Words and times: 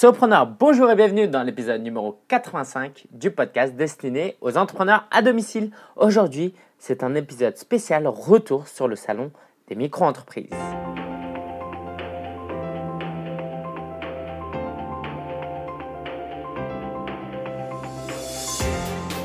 Solopreneur, 0.00 0.46
bonjour 0.46 0.90
et 0.90 0.96
bienvenue 0.96 1.28
dans 1.28 1.42
l'épisode 1.42 1.82
numéro 1.82 2.22
85 2.28 3.04
du 3.10 3.30
podcast 3.30 3.76
destiné 3.76 4.38
aux 4.40 4.56
entrepreneurs 4.56 5.06
à 5.10 5.20
domicile. 5.20 5.72
Aujourd'hui, 5.94 6.54
c'est 6.78 7.04
un 7.04 7.14
épisode 7.14 7.58
spécial 7.58 8.06
retour 8.06 8.66
sur 8.66 8.88
le 8.88 8.96
salon 8.96 9.30
des 9.68 9.74
micro-entreprises. 9.74 10.48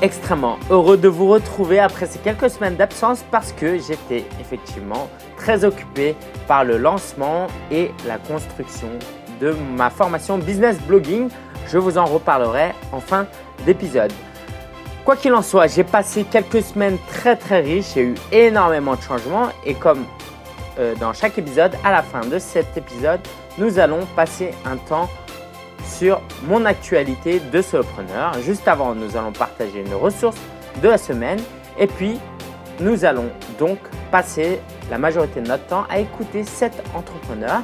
extrêmement 0.02 0.58
heureux 0.70 0.98
de 0.98 1.08
vous 1.08 1.28
retrouver 1.28 1.80
après 1.80 2.06
ces 2.06 2.20
quelques 2.20 2.50
semaines 2.50 2.76
d'absence 2.76 3.24
parce 3.32 3.54
que 3.54 3.78
j'étais 3.78 4.26
effectivement 4.42 5.08
très 5.38 5.64
occupé 5.64 6.16
par 6.50 6.66
le 6.66 6.78
lancement 6.78 7.48
et 7.72 7.92
la 8.06 8.18
construction 8.18 8.90
de 9.40 9.56
ma 9.76 9.90
formation 9.90 10.38
business 10.38 10.78
blogging. 10.88 11.30
Je 11.68 11.78
vous 11.78 11.98
en 11.98 12.06
reparlerai 12.06 12.74
en 12.92 13.00
fin 13.00 13.28
d'épisode. 13.66 14.12
Quoi 15.04 15.16
qu'il 15.16 15.34
en 15.34 15.42
soit, 15.42 15.68
j'ai 15.68 15.84
passé 15.84 16.24
quelques 16.24 16.64
semaines 16.64 16.98
très 17.08 17.36
très 17.36 17.62
riches, 17.62 17.94
j'ai 17.94 18.04
eu 18.04 18.16
énormément 18.32 18.96
de 18.96 19.02
changements 19.02 19.50
et 19.64 19.76
comme 19.76 20.04
euh, 20.80 20.96
dans 20.96 21.14
chaque 21.14 21.38
épisode, 21.38 21.74
à 21.84 21.92
la 21.92 22.02
fin 22.02 22.22
de 22.22 22.40
cet 22.40 22.76
épisode, 22.76 23.20
nous 23.58 23.80
allons 23.80 24.06
passer 24.16 24.52
un 24.66 24.78
temps 24.78 25.10
sur 25.86 26.22
mon 26.48 26.66
actualité 26.66 27.40
de 27.40 27.62
solopreneur. 27.62 28.34
Juste 28.42 28.68
avant, 28.68 28.96
nous 28.96 29.16
allons 29.16 29.32
partager 29.32 29.82
une 29.82 29.94
ressource 29.94 30.38
de 30.82 30.90
la 30.90 30.98
semaine 30.98 31.40
et 31.78 31.88
puis 31.88 32.20
nous 32.80 33.06
allons 33.06 33.30
donc 33.58 33.78
passer 34.12 34.60
la 34.90 34.98
majorité 34.98 35.40
de 35.40 35.48
notre 35.48 35.66
temps 35.68 35.86
à 35.90 36.00
écouter 36.00 36.44
sept 36.44 36.74
entrepreneurs 36.94 37.62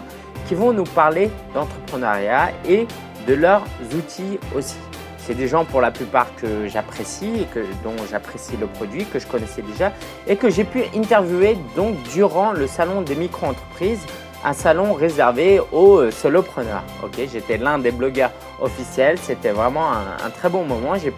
qui 0.51 0.55
vont 0.55 0.73
nous 0.73 0.83
parler 0.83 1.31
d'entrepreneuriat 1.53 2.49
et 2.67 2.85
de 3.25 3.33
leurs 3.33 3.63
outils 3.95 4.37
aussi. 4.53 4.75
C'est 5.17 5.33
des 5.33 5.47
gens 5.47 5.63
pour 5.63 5.79
la 5.79 5.91
plupart 5.91 6.27
que 6.35 6.67
j'apprécie 6.67 7.43
et 7.43 7.45
que, 7.45 7.59
dont 7.85 7.95
j'apprécie 8.11 8.57
le 8.59 8.67
produit, 8.67 9.05
que 9.05 9.17
je 9.17 9.27
connaissais 9.27 9.61
déjà 9.61 9.93
et 10.27 10.35
que 10.35 10.49
j'ai 10.49 10.65
pu 10.65 10.83
interviewer 10.93 11.57
donc 11.77 11.95
durant 12.11 12.51
le 12.51 12.67
salon 12.67 13.01
des 13.01 13.15
micro-entreprises 13.15 14.05
un 14.43 14.51
salon 14.51 14.91
réservé 14.91 15.61
aux 15.71 15.99
euh, 15.99 16.11
solopreneurs. 16.11 16.83
Ok, 17.01 17.21
j'étais 17.31 17.57
l'un 17.57 17.79
des 17.79 17.91
blogueurs 17.91 18.31
officiels. 18.59 19.19
C'était 19.19 19.51
vraiment 19.51 19.89
un, 19.93 20.29
très 20.31 20.49
bon 20.49 20.65
moment. 20.65 20.95
J'ai 20.95 21.11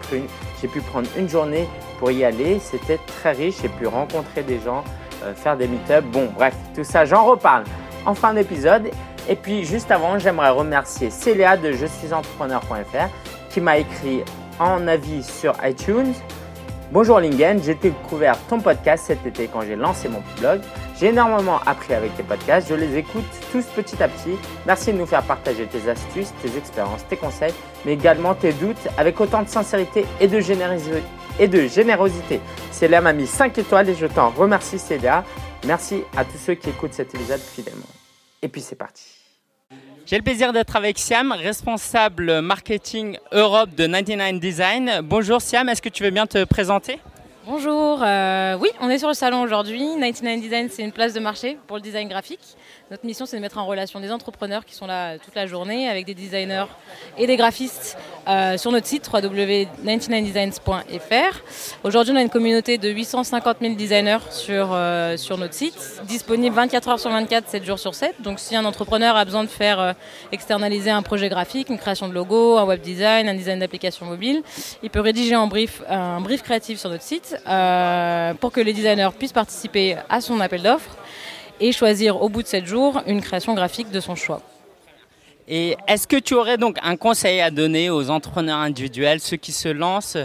pu 0.68 0.80
prendre 0.80 1.08
une 1.16 1.28
journée 1.28 1.66
pour 1.98 2.12
y 2.12 2.24
aller. 2.24 2.60
C'était 2.60 3.00
très 3.18 3.32
riche. 3.32 3.56
J'ai 3.62 3.68
pu 3.68 3.88
rencontrer 3.88 4.44
des 4.44 4.60
gens, 4.60 4.84
euh, 5.24 5.34
faire 5.34 5.56
des 5.56 5.66
meet-ups. 5.66 6.06
Bon, 6.12 6.28
bref, 6.36 6.54
tout 6.76 6.84
ça, 6.84 7.04
j'en 7.04 7.24
reparle 7.24 7.64
en 8.06 8.14
fin 8.14 8.34
d'épisode. 8.34 8.90
Et 9.28 9.36
puis 9.36 9.64
juste 9.64 9.90
avant, 9.90 10.18
j'aimerais 10.18 10.50
remercier 10.50 11.10
Célia 11.10 11.56
de 11.56 11.72
je 11.72 11.86
suis 11.86 12.12
entrepreneur.fr 12.12 13.08
qui 13.50 13.60
m'a 13.60 13.78
écrit 13.78 14.22
en 14.58 14.86
avis 14.86 15.22
sur 15.22 15.54
iTunes. 15.64 16.12
Bonjour 16.92 17.18
Lingen, 17.18 17.60
j'ai 17.62 17.74
découvert 17.74 18.36
ton 18.48 18.60
podcast 18.60 19.06
cet 19.06 19.26
été 19.26 19.48
quand 19.48 19.62
j'ai 19.62 19.74
lancé 19.74 20.08
mon 20.08 20.22
blog. 20.38 20.60
J'ai 20.96 21.06
énormément 21.08 21.58
appris 21.66 21.94
avec 21.94 22.14
tes 22.16 22.22
podcasts, 22.22 22.68
je 22.68 22.74
les 22.74 22.96
écoute 22.96 23.24
tous 23.50 23.64
petit 23.74 24.00
à 24.02 24.08
petit. 24.08 24.36
Merci 24.66 24.92
de 24.92 24.98
nous 24.98 25.06
faire 25.06 25.22
partager 25.22 25.66
tes 25.66 25.88
astuces, 25.88 26.32
tes 26.42 26.56
expériences, 26.56 27.04
tes 27.08 27.16
conseils, 27.16 27.54
mais 27.84 27.94
également 27.94 28.34
tes 28.34 28.52
doutes 28.52 28.88
avec 28.96 29.20
autant 29.20 29.42
de 29.42 29.48
sincérité 29.48 30.04
et 30.20 30.28
de. 30.28 30.38
Et 31.40 31.48
de 31.48 31.66
générosité. 31.66 32.40
Célia 32.70 33.00
m'a 33.00 33.12
mis 33.12 33.26
5 33.26 33.58
étoiles 33.58 33.88
et 33.88 33.96
je 33.96 34.06
t'en 34.06 34.30
remercie 34.30 34.78
Célia. 34.78 35.24
Merci 35.66 36.04
à 36.16 36.24
tous 36.24 36.38
ceux 36.38 36.54
qui 36.54 36.70
écoutent 36.70 36.94
cet 36.94 37.12
épisode 37.12 37.40
fidèlement. 37.40 38.03
Et 38.44 38.48
puis 38.48 38.60
c'est 38.60 38.76
parti. 38.76 39.04
J'ai 40.04 40.18
le 40.18 40.22
plaisir 40.22 40.52
d'être 40.52 40.76
avec 40.76 40.98
Siam, 40.98 41.32
responsable 41.32 42.42
marketing 42.42 43.16
Europe 43.32 43.74
de 43.74 43.86
99 43.86 44.38
Design. 44.38 45.00
Bonjour 45.02 45.40
Siam, 45.40 45.66
est-ce 45.70 45.80
que 45.80 45.88
tu 45.88 46.02
veux 46.02 46.10
bien 46.10 46.26
te 46.26 46.44
présenter? 46.44 47.00
Bonjour, 47.46 48.02
euh, 48.02 48.58
oui, 48.60 48.68
on 48.80 48.90
est 48.90 48.98
sur 48.98 49.08
le 49.08 49.14
salon 49.14 49.40
aujourd'hui. 49.40 49.82
99 49.98 50.42
Design, 50.42 50.68
c'est 50.70 50.82
une 50.82 50.92
place 50.92 51.14
de 51.14 51.20
marché 51.20 51.56
pour 51.66 51.78
le 51.78 51.82
design 51.82 52.06
graphique. 52.06 52.58
Notre 52.90 53.06
mission, 53.06 53.24
c'est 53.24 53.36
de 53.36 53.40
mettre 53.40 53.56
en 53.56 53.64
relation 53.64 53.98
des 53.98 54.12
entrepreneurs 54.12 54.66
qui 54.66 54.74
sont 54.74 54.86
là 54.86 55.18
toute 55.18 55.34
la 55.34 55.46
journée 55.46 55.88
avec 55.88 56.04
des 56.04 56.12
designers 56.12 56.66
et 57.16 57.26
des 57.26 57.38
graphistes 57.38 57.96
euh, 58.28 58.58
sur 58.58 58.72
notre 58.72 58.86
site 58.86 59.08
www.99designs.fr. 59.10 61.40
Aujourd'hui, 61.82 62.12
on 62.12 62.16
a 62.16 62.20
une 62.20 62.28
communauté 62.28 62.76
de 62.76 62.90
850 62.90 63.56
000 63.62 63.74
designers 63.74 64.18
sur, 64.30 64.68
euh, 64.72 65.16
sur 65.16 65.38
notre 65.38 65.54
site, 65.54 66.02
disponible 66.06 66.54
24 66.54 66.88
heures 66.90 67.00
sur 67.00 67.08
24, 67.08 67.48
7 67.48 67.64
jours 67.64 67.78
sur 67.78 67.94
7. 67.94 68.20
Donc, 68.20 68.38
si 68.38 68.54
un 68.54 68.66
entrepreneur 68.66 69.16
a 69.16 69.24
besoin 69.24 69.44
de 69.44 69.48
faire 69.48 69.94
externaliser 70.30 70.90
un 70.90 71.00
projet 71.00 71.30
graphique, 71.30 71.70
une 71.70 71.78
création 71.78 72.06
de 72.06 72.12
logo, 72.12 72.58
un 72.58 72.64
web 72.64 72.82
design, 72.82 73.30
un 73.30 73.34
design 73.34 73.60
d'application 73.60 74.04
mobile, 74.04 74.42
il 74.82 74.90
peut 74.90 75.00
rédiger 75.00 75.36
en 75.36 75.46
brief, 75.46 75.80
un 75.88 76.20
brief 76.20 76.42
créatif 76.42 76.78
sur 76.78 76.90
notre 76.90 77.02
site 77.02 77.34
euh, 77.48 78.34
pour 78.34 78.52
que 78.52 78.60
les 78.60 78.74
designers 78.74 79.08
puissent 79.18 79.32
participer 79.32 79.96
à 80.10 80.20
son 80.20 80.38
appel 80.40 80.62
d'offres 80.62 80.98
et 81.60 81.72
choisir 81.72 82.22
au 82.22 82.28
bout 82.28 82.42
de 82.42 82.48
7 82.48 82.66
jours 82.66 83.02
une 83.06 83.20
création 83.20 83.54
graphique 83.54 83.90
de 83.90 84.00
son 84.00 84.14
choix. 84.14 84.40
Et 85.46 85.76
est-ce 85.86 86.06
que 86.06 86.16
tu 86.16 86.34
aurais 86.34 86.56
donc 86.56 86.78
un 86.82 86.96
conseil 86.96 87.40
à 87.40 87.50
donner 87.50 87.90
aux 87.90 88.08
entrepreneurs 88.10 88.58
individuels, 88.58 89.20
ceux 89.20 89.36
qui 89.36 89.52
se 89.52 89.68
lancent 89.68 90.16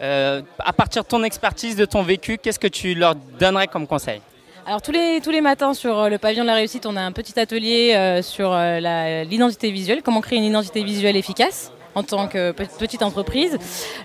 euh, 0.00 0.42
À 0.60 0.72
partir 0.72 1.02
de 1.02 1.08
ton 1.08 1.24
expertise, 1.24 1.74
de 1.76 1.84
ton 1.84 2.02
vécu, 2.02 2.38
qu'est-ce 2.38 2.60
que 2.60 2.68
tu 2.68 2.94
leur 2.94 3.14
donnerais 3.14 3.66
comme 3.66 3.86
conseil? 3.86 4.20
Alors 4.66 4.80
tous 4.82 4.92
les, 4.92 5.20
tous 5.22 5.30
les 5.30 5.40
matins 5.40 5.74
sur 5.74 5.98
euh, 5.98 6.08
le 6.08 6.18
pavillon 6.18 6.44
de 6.44 6.48
la 6.48 6.54
réussite, 6.54 6.86
on 6.86 6.96
a 6.96 7.00
un 7.00 7.12
petit 7.12 7.38
atelier 7.40 8.20
sur 8.22 8.54
l'identité 8.54 9.72
visuelle, 9.72 10.02
comment 10.02 10.20
créer 10.20 10.38
une 10.38 10.44
identité 10.44 10.84
visuelle 10.84 11.16
efficace 11.16 11.72
en 11.94 12.02
tant 12.02 12.28
que 12.28 12.52
petite 12.52 13.02
entreprise. 13.02 13.58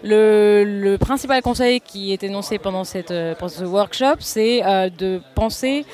Le, 0.03 0.97
principal 1.00 1.41
conseil 1.41 1.81
qui 1.81 2.14
est 2.14 2.24
énoncé 2.24 2.58
pendant, 2.58 2.84
cette, 2.84 3.12
euh, 3.12 3.35
pendant 3.35 3.52
ce 3.52 3.64
workshop, 3.64 4.16
c'est 4.19 4.66
euh, 4.66 4.90
de 4.90 5.22
penser 5.35 5.85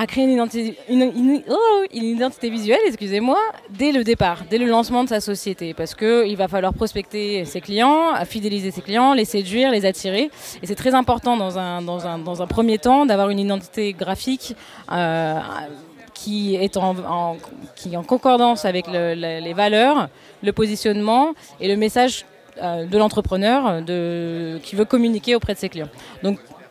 à 0.00 0.06
créer 0.06 0.24
une 0.24 0.30
identité, 0.30 0.78
oh, 0.88 1.84
une, 1.92 2.04
identité 2.04 2.48
visuelle, 2.48 2.80
excusez-moi, 2.86 3.36
dès 3.68 3.92
le 3.92 4.02
départ, 4.02 4.44
dès 4.48 4.56
le 4.56 4.64
lancement 4.64 5.04
de 5.04 5.10
sa 5.10 5.20
société, 5.20 5.74
parce 5.74 5.94
qu'il 5.94 6.36
va 6.38 6.48
falloir 6.48 6.72
prospecter 6.72 7.44
ses 7.44 7.60
clients, 7.60 8.14
fidéliser 8.24 8.70
ses 8.70 8.80
clients, 8.80 9.12
les 9.12 9.26
séduire, 9.26 9.70
les 9.70 9.84
attirer, 9.84 10.30
et 10.62 10.66
c'est 10.66 10.74
très 10.74 10.94
important 10.94 11.36
dans 11.36 11.58
un, 11.58 12.46
premier 12.46 12.78
temps 12.78 13.04
d'avoir 13.04 13.28
une 13.28 13.40
identité 13.40 13.92
graphique. 13.92 14.56
Euh, 14.90 15.38
qui 16.14 16.54
est 16.54 16.76
en, 16.76 17.36
concordance 18.06 18.66
avec 18.66 18.86
les 18.88 19.54
valeurs, 19.54 20.10
le 20.42 20.52
positionnement 20.52 21.32
et 21.60 21.68
le 21.68 21.76
message 21.76 22.26
euh, 22.60 22.84
de 22.84 22.98
l'entrepreneur 22.98 23.82
qui 24.62 24.76
veut 24.76 24.84
communiquer 24.84 25.34
auprès 25.34 25.54
de 25.54 25.58
ses 25.58 25.70
clients. 25.70 25.88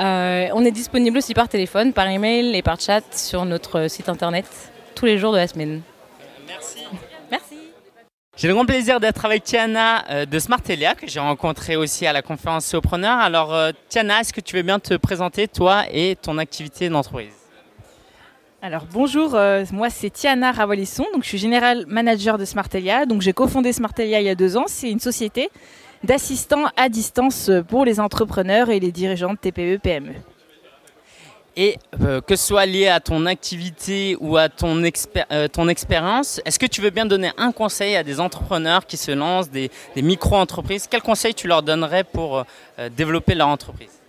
Euh, 0.00 0.48
on 0.54 0.64
est 0.64 0.70
disponible 0.70 1.18
aussi 1.18 1.34
par 1.34 1.48
téléphone, 1.48 1.92
par 1.92 2.08
email 2.08 2.54
et 2.56 2.62
par 2.62 2.80
chat 2.80 3.02
sur 3.12 3.44
notre 3.44 3.88
site 3.88 4.08
internet 4.08 4.46
tous 4.94 5.06
les 5.06 5.18
jours 5.18 5.32
de 5.32 5.38
la 5.38 5.46
semaine. 5.46 5.82
J'ai 8.34 8.48
le 8.48 8.54
grand 8.54 8.64
plaisir 8.64 8.98
d'être 8.98 9.24
avec 9.26 9.44
Tiana 9.44 10.04
euh, 10.10 10.24
de 10.24 10.38
Smartelia, 10.38 10.94
que 10.94 11.06
j'ai 11.06 11.20
rencontré 11.20 11.76
aussi 11.76 12.06
à 12.06 12.14
la 12.14 12.22
conférence 12.22 12.64
Sopreneur. 12.64 13.18
Alors, 13.18 13.54
euh, 13.54 13.72
Tiana, 13.90 14.20
est-ce 14.20 14.32
que 14.32 14.40
tu 14.40 14.56
veux 14.56 14.62
bien 14.62 14.78
te 14.78 14.94
présenter, 14.94 15.46
toi 15.46 15.84
et 15.92 16.16
ton 16.16 16.38
activité 16.38 16.88
d'entreprise? 16.88 17.34
Alors 18.64 18.86
bonjour, 18.92 19.34
euh, 19.34 19.64
moi 19.72 19.90
c'est 19.90 20.08
Tiana 20.08 20.52
Ravalisson, 20.52 21.04
donc 21.12 21.24
je 21.24 21.28
suis 21.28 21.38
général 21.38 21.84
manager 21.88 22.38
de 22.38 22.44
Smartelia. 22.44 23.06
Donc 23.06 23.20
j'ai 23.20 23.32
cofondé 23.32 23.72
Smartelia 23.72 24.20
il 24.20 24.26
y 24.26 24.28
a 24.28 24.36
deux 24.36 24.56
ans. 24.56 24.66
C'est 24.68 24.88
une 24.88 25.00
société 25.00 25.50
d'assistants 26.04 26.66
à 26.76 26.88
distance 26.88 27.50
pour 27.68 27.84
les 27.84 28.00
entrepreneurs 28.00 28.70
et 28.70 28.80
les 28.80 28.92
dirigeants 28.92 29.32
de 29.32 29.38
TPE 29.38 29.78
PME. 29.82 30.14
Et 31.56 31.78
euh, 32.00 32.20
que 32.22 32.34
ce 32.34 32.46
soit 32.46 32.64
lié 32.64 32.88
à 32.88 33.00
ton 33.00 33.26
activité 33.26 34.16
ou 34.20 34.38
à 34.38 34.48
ton, 34.48 34.82
euh, 35.30 35.48
ton 35.48 35.68
expérience, 35.68 36.40
est-ce 36.46 36.58
que 36.58 36.66
tu 36.66 36.80
veux 36.80 36.90
bien 36.90 37.04
donner 37.04 37.30
un 37.36 37.52
conseil 37.52 37.94
à 37.94 38.02
des 38.02 38.20
entrepreneurs 38.20 38.86
qui 38.86 38.96
se 38.96 39.12
lancent, 39.12 39.50
des, 39.50 39.70
micro-entreprises? 39.96 40.86
Quel 40.90 41.02
conseil 41.02 41.34
tu 41.34 41.48
leur 41.48 41.62
donnerais 41.62 42.04
pour 42.04 42.38
euh, 42.78 42.88
développer 42.88 43.34
leur 43.34 43.48
entreprise? 43.48 44.01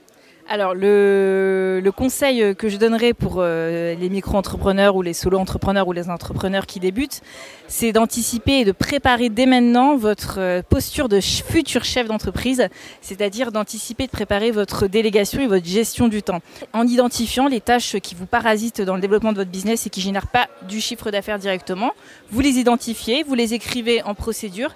Alors, 0.50 0.76
le, 0.76 1.82
conseil 1.96 2.56
que 2.56 2.68
je 2.68 2.78
donnerais 2.78 3.14
pour 3.14 3.36
euh, 3.38 3.96
les 3.96 4.10
micro-entrepreneurs 4.10 4.96
ou 4.96 5.02
les 5.02 5.14
solo-entrepreneurs 5.14 5.88
ou 5.88 5.94
les 5.94 6.10
entrepreneurs 6.10 6.66
qui 6.66 6.80
débutent, 6.80 7.22
c'est 7.68 7.92
d'anticiper 7.92 8.60
et 8.60 8.66
de 8.66 8.74
préparer 8.74 9.30
dès 9.30 9.46
maintenant 9.46 9.96
votre 9.96 10.40
euh, 10.40 10.62
posture 10.68 11.08
de 11.08 11.22
futur 11.22 11.86
chef 11.86 12.08
d'entreprise, 12.08 12.68
c'est-à-dire 13.02 13.52
d'anticiper, 13.52 14.06
de 14.06 14.12
préparer 14.12 14.52
votre 14.52 14.88
délégation 14.88 15.42
et 15.42 15.48
votre 15.48 15.66
gestion 15.66 16.10
du 16.10 16.22
temps, 16.22 16.42
en 16.74 16.86
identifiant 16.86 17.48
les 17.48 17.62
tâches 17.62 17.98
qui 18.00 18.14
vous 18.14 18.26
parasitent 18.26 18.82
dans 18.82 18.96
le 18.96 19.02
développement 19.02 19.32
de 19.32 19.38
votre 19.38 19.52
business 19.52 19.88
et 19.88 19.90
qui 19.90 20.02
ne 20.02 20.06
génèrent 20.06 20.28
pas 20.28 20.48
du 20.68 20.82
chiffre 20.82 21.10
d'affaires 21.10 21.40
directement. 21.40 21.92
Vous 22.32 22.42
les 22.42 22.58
identifiez, 22.60 23.24
vous 23.24 23.36
les 23.36 23.54
écrivez 23.54 24.04
en 24.04 24.14
procédure 24.14 24.72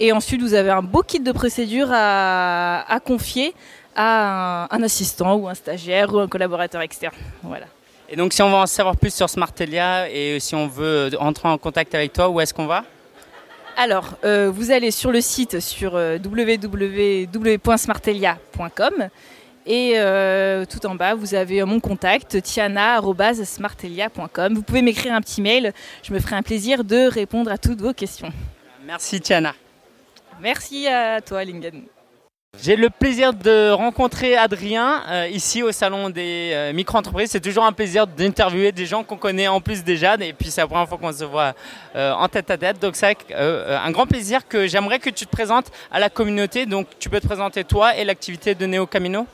et 0.00 0.10
ensuite, 0.10 0.40
vous 0.40 0.54
avez 0.54 0.70
un 0.70 0.82
beau 0.82 1.02
kit 1.02 1.20
de 1.20 1.30
procédure 1.30 1.88
à 1.92 2.98
confier 3.04 3.54
à 3.94 4.74
un, 4.74 4.82
assistant 4.82 5.36
ou 5.36 5.48
un 5.48 5.54
stagiaire 5.54 6.12
ou 6.12 6.18
un 6.18 6.28
collaborateur 6.28 6.80
externe. 6.80 7.14
Voilà. 7.42 7.66
Et 8.08 8.16
donc, 8.16 8.32
si 8.32 8.42
on 8.42 8.48
veut 8.48 8.56
en 8.56 8.66
savoir 8.66 8.96
plus 8.96 9.14
sur 9.14 9.30
Smartelia 9.30 10.10
et 10.10 10.40
si 10.40 10.54
on 10.54 10.66
veut 10.66 11.10
entrer 11.18 11.48
en 11.48 11.58
contact 11.58 11.94
avec 11.94 12.12
toi, 12.12 12.28
où 12.28 12.40
est-ce 12.40 12.52
qu'on 12.52 12.66
va? 12.66 12.84
Alors, 13.76 14.16
euh, 14.24 14.50
vous 14.50 14.70
allez 14.70 14.90
sur 14.90 15.12
le 15.12 15.20
site 15.20 15.60
sur 15.60 15.96
euh, 15.96 16.16
www.smartelia.com 16.18 19.08
et 19.64 19.92
euh, 19.96 20.64
tout 20.66 20.84
en 20.86 20.94
bas, 20.94 21.14
vous 21.14 21.34
avez 21.34 21.64
mon 21.64 21.80
contact, 21.80 22.42
tiana.smartelia.com. 22.42 24.54
Vous 24.54 24.62
pouvez 24.62 24.82
m'écrire 24.82 25.14
un 25.14 25.20
petit 25.20 25.40
mail, 25.40 25.72
je 26.02 26.12
me 26.12 26.18
ferai 26.18 26.34
un 26.36 26.42
plaisir 26.42 26.84
de 26.84 27.06
répondre 27.06 27.50
à 27.50 27.56
toutes 27.58 27.80
vos 27.80 27.94
questions. 27.94 28.32
Merci 28.84 29.20
Tiana. 29.20 29.54
Merci 30.40 30.88
à 30.88 31.20
toi 31.20 31.44
Lingen. 31.44 31.84
J'ai 32.60 32.76
le 32.76 32.90
plaisir 32.90 33.32
de 33.32 33.70
rencontrer 33.70 34.36
Adrien 34.36 35.02
euh, 35.08 35.26
ici 35.26 35.62
au 35.62 35.72
salon 35.72 36.10
des 36.10 36.50
euh, 36.52 36.72
micro-entreprises. 36.74 37.30
C'est 37.30 37.40
toujours 37.40 37.64
un 37.64 37.72
plaisir 37.72 38.06
d'interviewer 38.06 38.72
des 38.72 38.84
gens 38.84 39.04
qu'on 39.04 39.16
connaît 39.16 39.48
en 39.48 39.62
plus 39.62 39.82
déjà. 39.82 40.16
Et 40.20 40.34
puis 40.34 40.50
c'est 40.50 40.60
la 40.60 40.66
première 40.66 40.86
fois 40.86 40.98
qu'on 40.98 41.12
se 41.12 41.24
voit 41.24 41.54
euh, 41.96 42.12
en 42.12 42.28
tête 42.28 42.50
à 42.50 42.58
tête. 42.58 42.78
Donc 42.78 42.94
c'est 42.94 43.16
un 43.34 43.90
grand 43.90 44.06
plaisir 44.06 44.46
que 44.46 44.66
j'aimerais 44.66 44.98
que 44.98 45.08
tu 45.08 45.24
te 45.24 45.30
présentes 45.30 45.72
à 45.90 45.98
la 45.98 46.10
communauté. 46.10 46.66
Donc 46.66 46.88
tu 46.98 47.08
peux 47.08 47.20
te 47.20 47.26
présenter 47.26 47.64
toi 47.64 47.96
et 47.96 48.04
l'activité 48.04 48.54
de 48.54 48.66
Neo 48.66 48.86
Camino. 48.86 49.26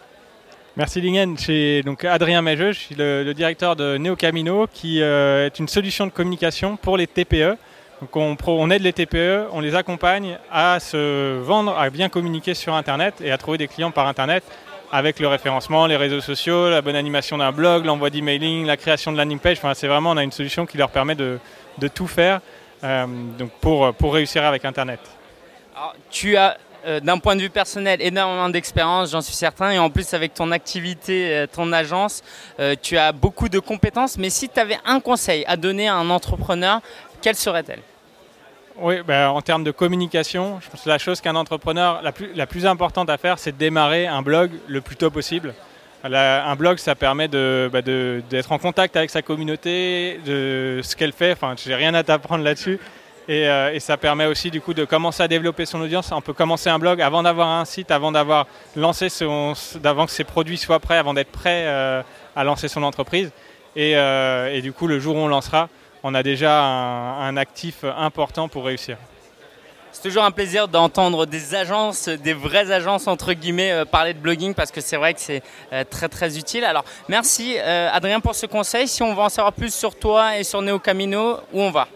Merci 0.77 1.01
Lingen. 1.01 1.37
Je 1.37 1.43
suis 1.43 1.83
donc 1.83 2.05
Adrien 2.05 2.41
Maigeux, 2.41 2.71
je 2.71 2.79
suis 2.79 2.95
le, 2.95 3.25
le 3.25 3.35
directeur 3.35 3.75
de 3.75 3.99
Neo 3.99 4.15
Camino 4.15 4.69
qui 4.73 5.01
est 5.01 5.59
une 5.59 5.69
solution 5.69 6.07
de 6.07 6.13
communication 6.13 6.77
pour 6.77 6.97
les 6.97 7.09
TPE. 7.09 7.59
Donc 8.01 8.17
on, 8.47 8.71
aide 8.71 8.83
les 8.83 8.93
TPE, 8.93 9.49
on 9.51 9.61
les 9.61 9.75
accompagne 9.75 10.39
à 10.53 10.79
se 10.79 11.39
vendre, 11.41 11.77
à 11.77 11.91
bien 11.91 12.09
communiquer 12.09 12.55
sur 12.55 12.75
Internet 12.75 13.15
et 13.21 13.33
à 13.33 13.39
trouver 13.39 13.59
des 13.59 13.67
clients 13.67 13.91
par 13.91 14.07
Internet 14.07 14.45
avec 14.93 15.19
le 15.19 15.27
référencement, 15.27 15.87
les 15.87 15.97
réseaux 15.97 16.21
sociaux, 16.21 16.71
la 16.71 16.81
bonne 16.81 16.97
animation 16.97 17.39
d'un 17.39 17.53
blog, 17.53 17.85
l'envoi 17.85 18.11
d'emailing, 18.11 18.67
la 18.67 18.77
création 18.77 19.13
de 19.13 19.19
landing 19.19 19.41
page. 19.41 19.59
Enfin, 19.59 19.75
c'est 19.75 19.89
vraiment, 19.89 20.13
on 20.13 20.17
a 20.17 20.23
une 20.23 20.33
solution 20.33 20.65
qui 20.65 20.79
leur 20.79 20.91
permet 20.91 21.17
de, 21.17 21.39
tout 21.95 22.07
faire 22.07 22.41
euh, 22.85 23.07
donc 23.37 23.51
pour, 23.61 24.15
réussir 24.15 24.45
avec 24.45 24.65
Internet. 24.65 25.01
Alors, 25.77 25.95
tu 26.11 26.37
as 26.37 26.57
euh, 26.87 27.01
d'un 27.01 27.19
point 27.19 27.35
de 27.35 27.43
vue 27.43 27.51
personnel, 27.51 28.01
énormément 28.01 28.49
d'expérience, 28.49 29.11
j'en 29.11 29.21
suis 29.21 29.35
certain. 29.35 29.73
Et 29.73 29.79
en 29.79 29.91
plus, 29.91 30.15
avec 30.15 30.33
ton 30.33 30.53
activité, 30.53 31.35
euh, 31.35 31.47
ton 31.47 31.73
agence, 31.73 32.23
tu 32.81 32.97
as 32.97 33.13
beaucoup 33.13 33.49
de 33.49 33.59
compétences. 33.59 34.17
Mais 34.17 34.31
si 34.31 34.49
tu 34.49 34.59
avais 34.61 34.79
un 34.87 35.01
conseil 35.01 35.45
à 35.47 35.57
donner 35.57 35.89
à 35.89 35.97
un 35.97 36.09
entrepreneur 36.09 36.81
quelle 37.21 37.37
serait-elle? 37.37 37.83
Oui, 38.81 39.03
ben, 39.05 39.29
en 39.29 39.41
termes 39.41 39.65
de 39.65 39.73
communication, 39.73 40.61
je 40.61 40.71
pense 40.71 40.87
la 40.87 40.99
chose 40.99 41.21
qu'un 41.21 41.35
entrepreneur, 41.35 42.01
la 42.03 42.13
plus, 42.13 42.33
la 42.35 42.47
plus 42.47 42.65
importante 42.65 43.11
à 43.11 43.17
faire, 43.17 43.39
c'est 43.39 43.53
de 43.53 43.57
démarrer 43.57 44.07
un 44.07 44.23
blog 44.23 44.53
le 44.69 44.81
plus 44.81 44.95
tôt 44.95 45.11
possible. 45.11 45.53
un 46.05 46.55
blog, 46.55 46.79
ça 46.79 46.95
permet 46.95 47.27
bah, 47.27 47.83
d'être 47.83 48.53
en 48.53 48.59
contact 48.59 48.97
avec 48.97 49.11
sa 49.11 49.21
communauté, 49.23 50.21
de 50.25 50.81
ce 50.85 50.95
qu'elle 50.95 51.13
fait. 51.13 51.33
Enfin, 51.33 51.55
j'ai 51.57 51.75
rien 51.75 51.93
à 51.95 52.05
t'apprendre 52.05 52.45
là-dessus. 52.45 52.79
Et, 53.29 53.47
euh, 53.47 53.75
et, 53.75 53.81
ça 53.81 53.99
permet 53.99 54.25
aussi 54.25 54.51
du 54.51 54.63
coup 54.63 54.73
de 54.73 54.87
commencer 54.87 55.23
à 55.23 55.29
développer 55.29 55.67
son 55.67 55.83
audience. 55.83 56.11
On 56.13 56.23
peut 56.23 56.33
commencer 56.33 56.71
un 56.71 56.79
blog 56.79 57.03
avant 57.03 57.23
d'avoir 57.23 57.49
un 57.49 57.67
site, 57.67 57.91
avant 57.91 58.11
d'avoir 58.11 58.47
lancé 58.75 59.11
son, 59.11 59.53
d'avant 59.83 60.07
que 60.07 60.13
ses 60.13 60.25
produits 60.25 60.57
soient 60.57 60.79
prêts, 60.79 60.97
avant 60.97 61.13
d'être 61.13 61.31
prêt 61.31 61.65
euh, 61.67 62.03
à 62.35 62.45
lancer 62.45 62.69
son 62.69 62.83
entreprise. 62.83 63.31
Euh, 63.77 64.55
et, 64.55 64.63
du 64.63 64.73
coup, 64.73 64.87
le 64.87 64.99
jour 64.99 65.17
où 65.17 65.19
on 65.19 65.29
lancera, 65.29 65.69
on 66.03 66.15
a 66.15 66.23
déjà 66.23 66.63
un, 66.63 67.37
actif 67.37 67.85
important 67.85 68.49
pour 68.49 68.65
réussir. 68.65 68.97
C'est 69.93 70.03
toujours 70.03 70.25
un 70.25 70.31
plaisir 70.31 70.69
d'entendre 70.69 71.27
des 71.27 71.55
agences, 71.55 72.09
des 72.09 72.35
vraies 72.35 72.71
agences 72.71 73.07
entre 73.07 73.33
guillemets, 73.33 73.73
euh, 73.73 73.85
parler 73.85 74.15
de 74.15 74.19
blogging 74.19 74.55
parce 74.55 74.71
que 74.71 74.81
c'est 74.81 74.97
vrai 74.97 75.15
que 75.15 75.21
c'est 75.21 75.43
euh, 75.73 75.83
très 75.89 76.09
très 76.09 76.39
utile. 76.39 76.65
Alors 76.65 76.85
merci 77.09 77.57
euh, 77.59 77.89
Adrien 77.91 78.21
pour 78.21 78.35
ce 78.35 78.47
conseil. 78.47 78.87
Si 78.87 79.03
on 79.03 79.15
veut 79.15 79.23
en 79.23 79.29
savoir 79.29 79.53
plus 79.53 79.75
sur 79.75 79.99
toi 79.99 80.37
et 80.39 80.45
sur 80.45 80.63
Neocamino, 80.63 81.39
où 81.53 81.63
on 81.63 81.71
va? 81.71 81.89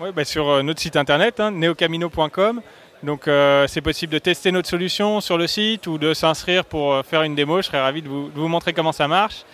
Oui, 0.00 0.10
bah, 0.14 0.24
sur 0.24 0.62
notre 0.62 0.80
site 0.80 0.96
internet, 0.96 1.40
hein, 1.40 1.50
neocamino.com. 1.50 2.60
Donc 3.02 3.30
c'est 3.68 3.80
possible 3.80 4.12
de 4.12 4.18
tester 4.18 4.50
notre 4.50 4.68
solution 4.68 5.20
sur 5.20 5.38
le 5.38 5.46
site 5.46 5.86
ou 5.86 5.98
de 5.98 6.14
s'inscrire 6.14 6.64
pour 6.64 7.04
faire 7.06 7.22
une 7.22 7.36
démo. 7.36 7.62
Je 7.62 7.68
serais 7.68 7.80
ravi 7.80 8.02
de 8.02 8.08
vous 8.08 8.48
montrer 8.48 8.72
comment 8.72 8.92
ça 8.92 9.06
marche. 9.06 9.44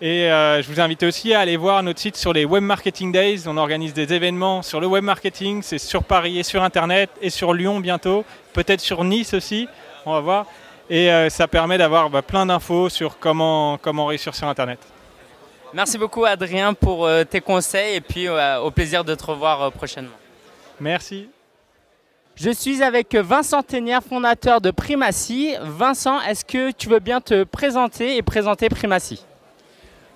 Et 0.00 0.30
euh, 0.30 0.60
je 0.60 0.68
vous 0.68 0.80
invite 0.80 1.04
aussi 1.04 1.34
à 1.34 1.40
aller 1.40 1.56
voir 1.56 1.82
notre 1.84 2.00
site 2.00 2.16
sur 2.16 2.32
les 2.32 2.44
Web 2.44 2.64
Marketing 2.64 3.12
Days. 3.12 3.44
On 3.46 3.56
organise 3.56 3.94
des 3.94 4.12
événements 4.12 4.60
sur 4.62 4.80
le 4.80 4.88
web 4.88 5.04
marketing. 5.04 5.62
C'est 5.62 5.78
sur 5.78 6.02
Paris 6.02 6.38
et 6.38 6.42
sur 6.42 6.64
Internet 6.64 7.10
et 7.22 7.30
sur 7.30 7.54
Lyon 7.54 7.78
bientôt. 7.78 8.24
Peut-être 8.52 8.80
sur 8.80 9.04
Nice 9.04 9.34
aussi. 9.34 9.68
On 10.04 10.12
va 10.12 10.20
voir. 10.20 10.46
Et 10.90 11.12
euh, 11.12 11.30
ça 11.30 11.46
permet 11.46 11.78
d'avoir 11.78 12.10
bah, 12.10 12.22
plein 12.22 12.44
d'infos 12.44 12.88
sur 12.88 13.18
comment, 13.18 13.78
comment 13.78 14.06
réussir 14.06 14.34
sur 14.34 14.48
Internet. 14.48 14.80
Merci 15.72 15.96
beaucoup 15.96 16.24
Adrien 16.24 16.74
pour 16.74 17.06
euh, 17.06 17.22
tes 17.24 17.40
conseils 17.40 17.94
et 17.94 18.00
puis 18.00 18.28
au 18.28 18.70
plaisir 18.72 19.04
de 19.04 19.14
te 19.14 19.24
revoir 19.24 19.70
prochainement. 19.72 20.10
Merci. 20.80 21.28
Je 22.34 22.50
suis 22.50 22.82
avec 22.82 23.14
Vincent 23.14 23.62
Ténière, 23.62 24.02
fondateur 24.02 24.60
de 24.60 24.72
Primacy. 24.72 25.54
Vincent, 25.62 26.20
est-ce 26.22 26.44
que 26.44 26.72
tu 26.72 26.88
veux 26.88 26.98
bien 26.98 27.20
te 27.20 27.44
présenter 27.44 28.16
et 28.16 28.22
présenter 28.22 28.68
Primacy? 28.68 29.24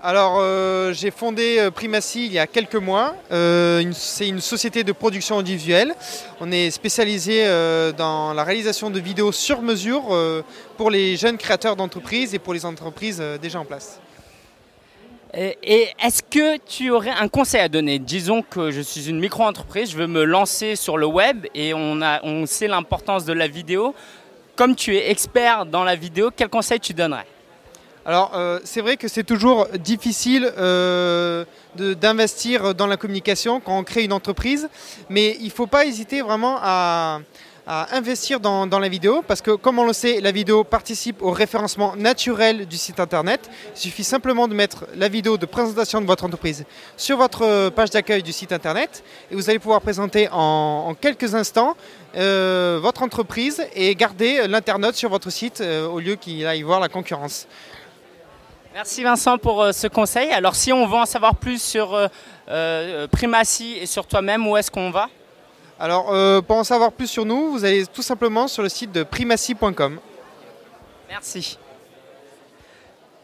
Alors, 0.01 0.39
euh, 0.39 0.93
j'ai 0.93 1.11
fondé 1.11 1.57
euh, 1.59 1.73
Primacy 1.73 2.27
il 2.27 2.33
y 2.33 2.39
a 2.39 2.47
quelques 2.47 2.77
mois. 2.77 3.17
Euh, 3.33 3.83
c'est 3.93 4.29
une 4.29 4.41
société 4.41 4.85
de 4.85 4.93
production 4.93 5.39
audiovisuelle. 5.39 5.93
On 6.41 6.53
est 6.53 6.71
spécialisé 6.71 7.45
dans 7.97 8.33
la 8.33 8.45
réalisation 8.45 8.91
de 8.91 9.01
vidéos 9.01 9.33
sur 9.33 9.61
mesure 9.61 10.05
pour 10.77 10.91
les 10.91 11.17
jeunes 11.17 11.37
créateurs 11.37 11.75
d'entreprises 11.75 12.33
et 12.33 12.39
pour 12.39 12.55
les 12.55 12.65
entreprises 12.65 13.21
déjà 13.43 13.59
en 13.59 13.65
place. 13.65 14.01
Et 15.35 15.89
est-ce 16.01 16.23
que 16.23 16.59
tu 16.59 16.91
aurais 16.91 17.11
un 17.11 17.29
conseil 17.29 17.61
à 17.61 17.69
donner? 17.69 17.99
Disons 17.99 18.43
que 18.43 18.71
je 18.71 18.81
suis 18.81 19.09
une 19.09 19.19
micro-entreprise, 19.19 19.91
je 19.91 19.97
veux 19.97 20.07
me 20.07 20.25
lancer 20.25 20.77
sur 20.77 20.97
le 20.97 21.07
web 21.07 21.47
et 21.55 21.75
on, 21.75 22.47
sait 22.47 22.69
l'importance 22.69 23.25
de 23.25 23.33
la 23.33 23.49
vidéo. 23.49 23.95
Comme 24.55 24.77
tu 24.77 24.97
es 24.97 25.11
expert 25.11 25.67
dans 25.67 25.85
la 25.85 25.97
vidéo, 25.97 26.31
quel 26.35 26.49
conseil 26.49 26.79
tu 26.79 26.95
donnerais? 26.95 27.27
Alors 28.05 28.33
euh, 28.35 28.59
c'est 28.65 28.81
vrai 28.81 28.97
que 28.97 29.09
c'est 29.09 29.25
toujours 29.25 29.67
difficile 29.79 30.51
euh, 30.57 31.45
d'investir 31.77 32.75
dans 32.75 32.87
la 32.87 32.97
communication 32.97 33.61
quand 33.61 33.79
on 33.79 33.85
crée 33.85 34.05
une 34.05 34.13
entreprise, 34.13 34.69
mais 35.11 35.37
il 35.41 35.47
ne 35.47 35.51
faut 35.51 35.67
pas 35.67 35.85
hésiter 35.85 36.23
vraiment 36.23 36.57
à, 36.61 37.21
investir 37.93 38.41
dans, 38.41 38.67
la 38.67 38.89
vidéo 38.89 39.23
parce 39.29 39.43
que 39.43 39.51
comme 39.51 39.79
on 39.79 39.85
le 39.85 39.93
sait, 39.93 40.23
la 40.23 40.33
vidéo 40.33 40.65
participe 40.65 41.23
au 41.23 41.33
référencement 41.33 41.95
naturel 41.97 42.65
du 42.67 42.79
site 42.79 42.99
internet. 42.99 43.51
Il 43.77 43.79
suffit 43.79 44.05
simplement 44.05 44.49
de 44.49 44.55
mettre 44.55 44.87
la 44.97 45.09
vidéo 45.09 45.37
de 45.37 45.45
présentation 45.45 46.01
de 46.01 46.07
votre 46.07 46.25
entreprise 46.25 46.65
sur 46.97 47.19
votre 47.19 47.69
page 47.69 47.91
d'accueil 47.91 48.23
du 48.23 48.33
site 48.33 48.53
internet 48.53 49.05
et 49.31 49.35
vous 49.35 49.51
allez 49.51 49.59
pouvoir 49.59 49.83
présenter 49.83 50.31
en, 50.33 50.97
quelques 50.99 51.35
instants 51.35 51.77
euh, 52.17 52.79
votre 52.81 53.03
entreprise 53.03 53.63
et 53.75 53.95
garder 53.95 54.49
l'internaute 54.49 54.95
sur 54.95 55.11
votre 55.11 55.29
site 55.29 55.61
au 55.61 56.01
lieu 56.01 56.15
qu'il 56.15 56.47
aille 56.47 56.63
voir 56.63 56.81
la 56.81 56.89
concurrence. 56.89 57.47
Merci 58.79 59.03
Vincent 59.03 59.39
pour 59.39 59.61
euh, 59.61 59.73
ce 59.73 59.89
conseil. 59.89 60.31
Alors 60.31 60.55
si 60.55 60.73
on 60.73 60.87
veut 60.87 60.99
en 60.99 61.05
savoir 61.05 61.35
plus 61.35 61.61
sur 61.61 61.95
euh, 61.95 62.07
euh, 62.49 63.09
Primacy 63.09 63.73
et 63.73 63.87
sur 63.87 64.07
toi-même, 64.07 64.47
où 64.47 64.57
est-ce 64.57 64.71
qu'on 64.71 64.93
va? 64.93 65.09
Alors 65.81 66.15
pour 66.45 66.57
en 66.59 66.63
savoir 66.63 66.93
plus 66.93 67.09
sur 67.09 67.27
nous, 67.27 67.51
vous 67.51 67.65
allez 67.65 67.87
tout 67.87 68.03
simplement 68.03 68.47
sur 68.47 68.63
le 68.63 68.69
site 68.69 68.93
de 68.93 69.03
primacy.com. 69.03 69.99
Merci. 71.09 71.59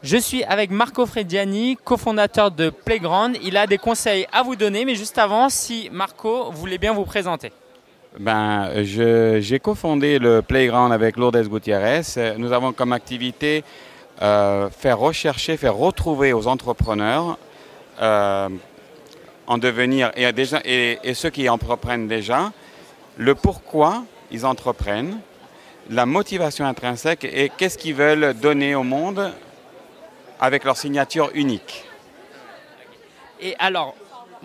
Je 0.03 0.17
suis 0.17 0.43
avec 0.43 0.73
Marco 0.73 1.07
Frediani, 1.07 1.79
cofondateur 1.85 2.51
de 2.51 2.71
Playground. 2.71 3.39
Il 3.41 3.57
a 3.57 3.69
des 3.69 3.79
conseils 3.79 4.27
à 4.33 4.43
vous 4.43 4.57
donner, 4.57 4.85
mais 4.85 4.97
juste 4.97 5.19
avant, 5.19 5.49
si 5.51 5.89
Marco 5.93 6.51
voulait 6.51 6.79
bien 6.79 6.93
vous 6.93 7.05
présenter. 7.05 7.53
Ben, 8.19 8.83
j'ai 8.83 9.61
cofondé 9.61 10.19
le 10.19 10.43
Playground 10.43 10.93
avec 10.93 11.17
Lourdes 11.17 11.49
Gutiérrez. 11.49 12.03
Nous 12.39 12.51
avons 12.51 12.73
comme 12.73 12.93
activité 12.93 13.63
euh, 14.23 14.71
faire 14.71 14.99
rechercher, 14.99 15.57
faire 15.57 15.75
retrouver 15.75 16.33
aux 16.33 16.47
entrepreneurs 16.47 17.39
euh, 18.01 18.49
en 19.47 19.59
devenir 19.59 20.13
et, 20.17 20.99
et, 21.03 21.15
ceux 21.15 21.31
qui 21.31 21.49
entreprennent 21.49 22.07
déjà 22.09 22.53
le 23.17 23.35
pourquoi 23.35 24.05
ils 24.31 24.47
entreprennent, 24.47 25.19
la 25.91 26.07
motivation 26.07 26.65
intrinsèque 26.65 27.25
et 27.25 27.51
qu'est-ce 27.57 27.77
qu'ils 27.77 27.95
veulent 27.95 28.35
donner 28.35 28.75
au 28.75 28.83
monde 28.85 29.33
avec 30.41 30.65
leur 30.65 30.77
signature 30.77 31.31
unique. 31.35 31.85
Et 33.41 33.55
alors, 33.59 33.95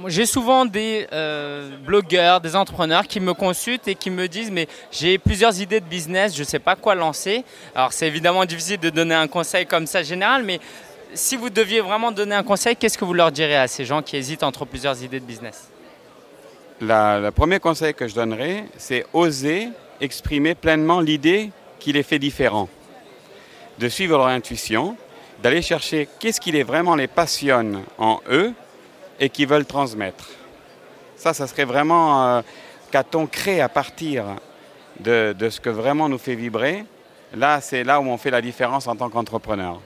j'ai 0.08 0.26
souvent 0.26 0.66
des 0.66 1.08
euh, 1.12 1.70
blogueurs, 1.86 2.42
des 2.42 2.56
entrepreneurs 2.56 3.08
qui 3.08 3.20
me 3.20 3.34
consultent 3.34 3.88
et 3.88 3.96
qui 3.96 4.10
me 4.10 4.28
disent 4.28 4.52
mais 4.52 4.68
j'ai 4.92 5.18
plusieurs 5.18 5.60
idées 5.62 5.80
de 5.80 5.86
business, 5.86 6.36
je 6.36 6.42
ne 6.42 6.48
sais 6.48 6.60
pas 6.60 6.76
quoi 6.76 6.96
lancer. 6.96 7.44
Alors 7.76 7.94
c'est 7.94 8.08
évidemment 8.08 8.46
difficile 8.46 8.80
de 8.80 8.90
donner 8.90 9.16
un 9.16 9.28
conseil 9.28 9.66
comme 9.66 9.88
ça 9.88 10.04
général, 10.04 10.44
mais 10.44 10.60
si 11.14 11.36
vous 11.36 11.50
deviez 11.50 11.82
vraiment 11.82 12.12
donner 12.12 12.36
un 12.36 12.44
conseil, 12.44 12.76
qu'est-ce 12.76 12.98
que 12.98 13.06
vous 13.06 13.14
leur 13.14 13.32
direz 13.32 13.58
à 13.58 13.68
ces 13.68 13.84
gens 13.84 14.02
qui 14.02 14.16
hésitent 14.16 14.44
entre 14.44 14.66
plusieurs 14.66 15.04
idées 15.04 15.20
de 15.20 15.26
business? 15.26 15.70
Le 16.82 17.30
premier 17.32 17.60
conseil 17.60 17.94
que 17.94 18.08
je 18.08 18.16
donnerais, 18.16 18.64
c'est 18.78 19.06
oser 19.12 19.70
exprimer 20.00 20.56
pleinement 20.56 21.02
l'idée 21.02 21.52
qui 21.80 21.92
les 21.92 22.04
fait 22.04 22.20
différents, 22.20 22.70
de 23.80 23.90
suivre 23.90 24.18
leur 24.18 24.28
intuition, 24.28 24.96
d'aller 25.44 25.62
chercher 25.62 26.08
qu'est-ce 26.20 26.40
qui 26.40 26.52
les 26.52 26.64
vraiment 26.64 26.96
les 26.96 27.08
passionne 27.08 27.84
en 27.98 28.20
eux 28.30 28.54
et 29.20 29.30
qui 29.30 29.46
veulent 29.46 29.66
transmettre. 29.66 30.30
Ça, 31.16 31.34
ça 31.34 31.48
serait 31.48 31.66
vraiment 31.66 32.26
euh, 32.26 32.42
qu'a-t-on 32.92 33.28
créé 33.28 33.62
à 33.62 33.70
partir 33.70 34.26
de, 35.00 35.34
de, 35.38 35.50
ce 35.50 35.60
que 35.60 35.70
vraiment 35.70 36.10
nous 36.10 36.18
fait 36.18 36.36
vibrer. 36.36 36.86
Là, 37.36 37.62
c'est 37.62 37.84
là 37.84 38.00
où 38.00 38.06
on 38.06 38.18
fait 38.18 38.32
la 38.32 38.42
différence 38.42 38.88
en 38.88 38.96
tant 38.96 39.10
qu'entrepreneur. 39.10 39.80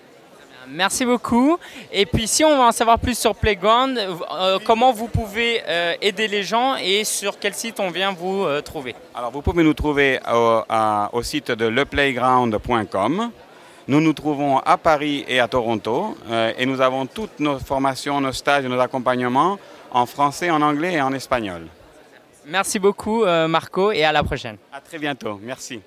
Merci 0.67 1.05
beaucoup. 1.05 1.57
Et 1.91 2.05
puis, 2.05 2.27
si 2.27 2.43
on 2.43 2.55
veut 2.55 2.63
en 2.63 2.71
savoir 2.71 2.99
plus 2.99 3.17
sur 3.17 3.35
Playground, 3.35 3.97
euh, 3.97 4.59
comment 4.63 4.91
vous 4.91 5.07
pouvez 5.07 5.61
euh, 5.67 5.93
aider 6.01 6.27
les 6.27 6.43
gens 6.43 6.75
et 6.75 7.03
sur 7.03 7.37
quel 7.39 7.53
site 7.53 7.79
on 7.79 7.89
vient 7.89 8.13
vous 8.13 8.43
euh, 8.43 8.61
trouver? 8.61 8.95
Alors, 9.13 9.31
vous 9.31 9.41
pouvez 9.41 9.63
nous 9.63 9.73
trouver 9.73 10.19
au, 10.31 10.61
à, 10.69 11.09
au 11.11 11.21
site 11.21 11.51
de 11.51 11.65
leplayground.com. 11.65 13.31
Nous 13.85 13.99
nous 13.99 14.13
trouvons 14.13 14.59
à 14.59 14.77
Paris 14.77 15.25
et 15.27 15.41
à 15.41 15.49
Toronto 15.49 16.15
euh, 16.29 16.53
et 16.57 16.65
nous 16.65 16.79
avons 16.79 17.05
toutes 17.05 17.41
nos 17.41 17.59
formations, 17.59 18.21
nos 18.21 18.31
stages 18.31 18.63
et 18.63 18.69
nos 18.69 18.79
accompagnements 18.79 19.59
en 19.91 20.05
français, 20.05 20.49
en 20.49 20.61
anglais 20.61 20.93
et 20.93 21.01
en 21.01 21.11
espagnol. 21.11 21.67
Merci 22.45 22.79
beaucoup 22.79 23.25
euh, 23.25 23.49
Marco 23.49 23.91
et 23.91 24.05
à 24.05 24.13
la 24.13 24.23
prochaine. 24.23 24.55
À 24.71 24.79
très 24.79 24.99
bientôt. 24.99 25.37
Merci. 25.41 25.81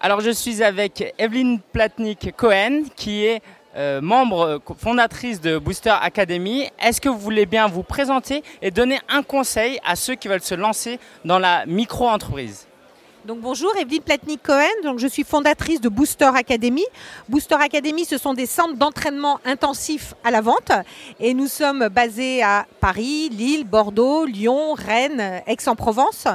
Alors 0.00 0.20
je 0.20 0.30
suis 0.30 0.64
avec 0.64 1.14
Evelyne 1.16 1.60
Platnik-Cohen 1.72 2.86
qui 2.96 3.24
est 3.24 3.40
euh, 3.76 4.00
membre 4.00 4.60
fondatrice 4.76 5.40
de 5.40 5.58
Booster 5.58 5.94
Academy. 6.00 6.68
Est-ce 6.82 7.00
que 7.00 7.08
vous 7.08 7.20
voulez 7.20 7.46
bien 7.46 7.68
vous 7.68 7.84
présenter 7.84 8.42
et 8.62 8.72
donner 8.72 8.98
un 9.08 9.22
conseil 9.22 9.78
à 9.84 9.94
ceux 9.94 10.16
qui 10.16 10.26
veulent 10.26 10.40
se 10.40 10.56
lancer 10.56 10.98
dans 11.24 11.38
la 11.38 11.66
micro-entreprise? 11.66 12.66
Donc 13.26 13.40
bonjour, 13.40 13.74
Evelyne 13.76 14.02
Platnik-Cohen. 14.02 14.82
Donc 14.82 14.98
je 14.98 15.06
suis 15.06 15.24
fondatrice 15.24 15.80
de 15.80 15.88
Booster 15.88 16.30
Academy. 16.34 16.84
Booster 17.28 17.54
Academy, 17.54 18.04
ce 18.04 18.18
sont 18.18 18.34
des 18.34 18.44
centres 18.44 18.74
d'entraînement 18.76 19.40
intensifs 19.46 20.14
à 20.24 20.30
la 20.30 20.42
vente. 20.42 20.72
Et 21.20 21.32
nous 21.32 21.46
sommes 21.46 21.88
basés 21.88 22.42
à 22.42 22.66
Paris, 22.80 23.30
Lille, 23.30 23.64
Bordeaux, 23.64 24.26
Lyon, 24.26 24.74
Rennes, 24.74 25.42
Aix-en-Provence. 25.46 26.26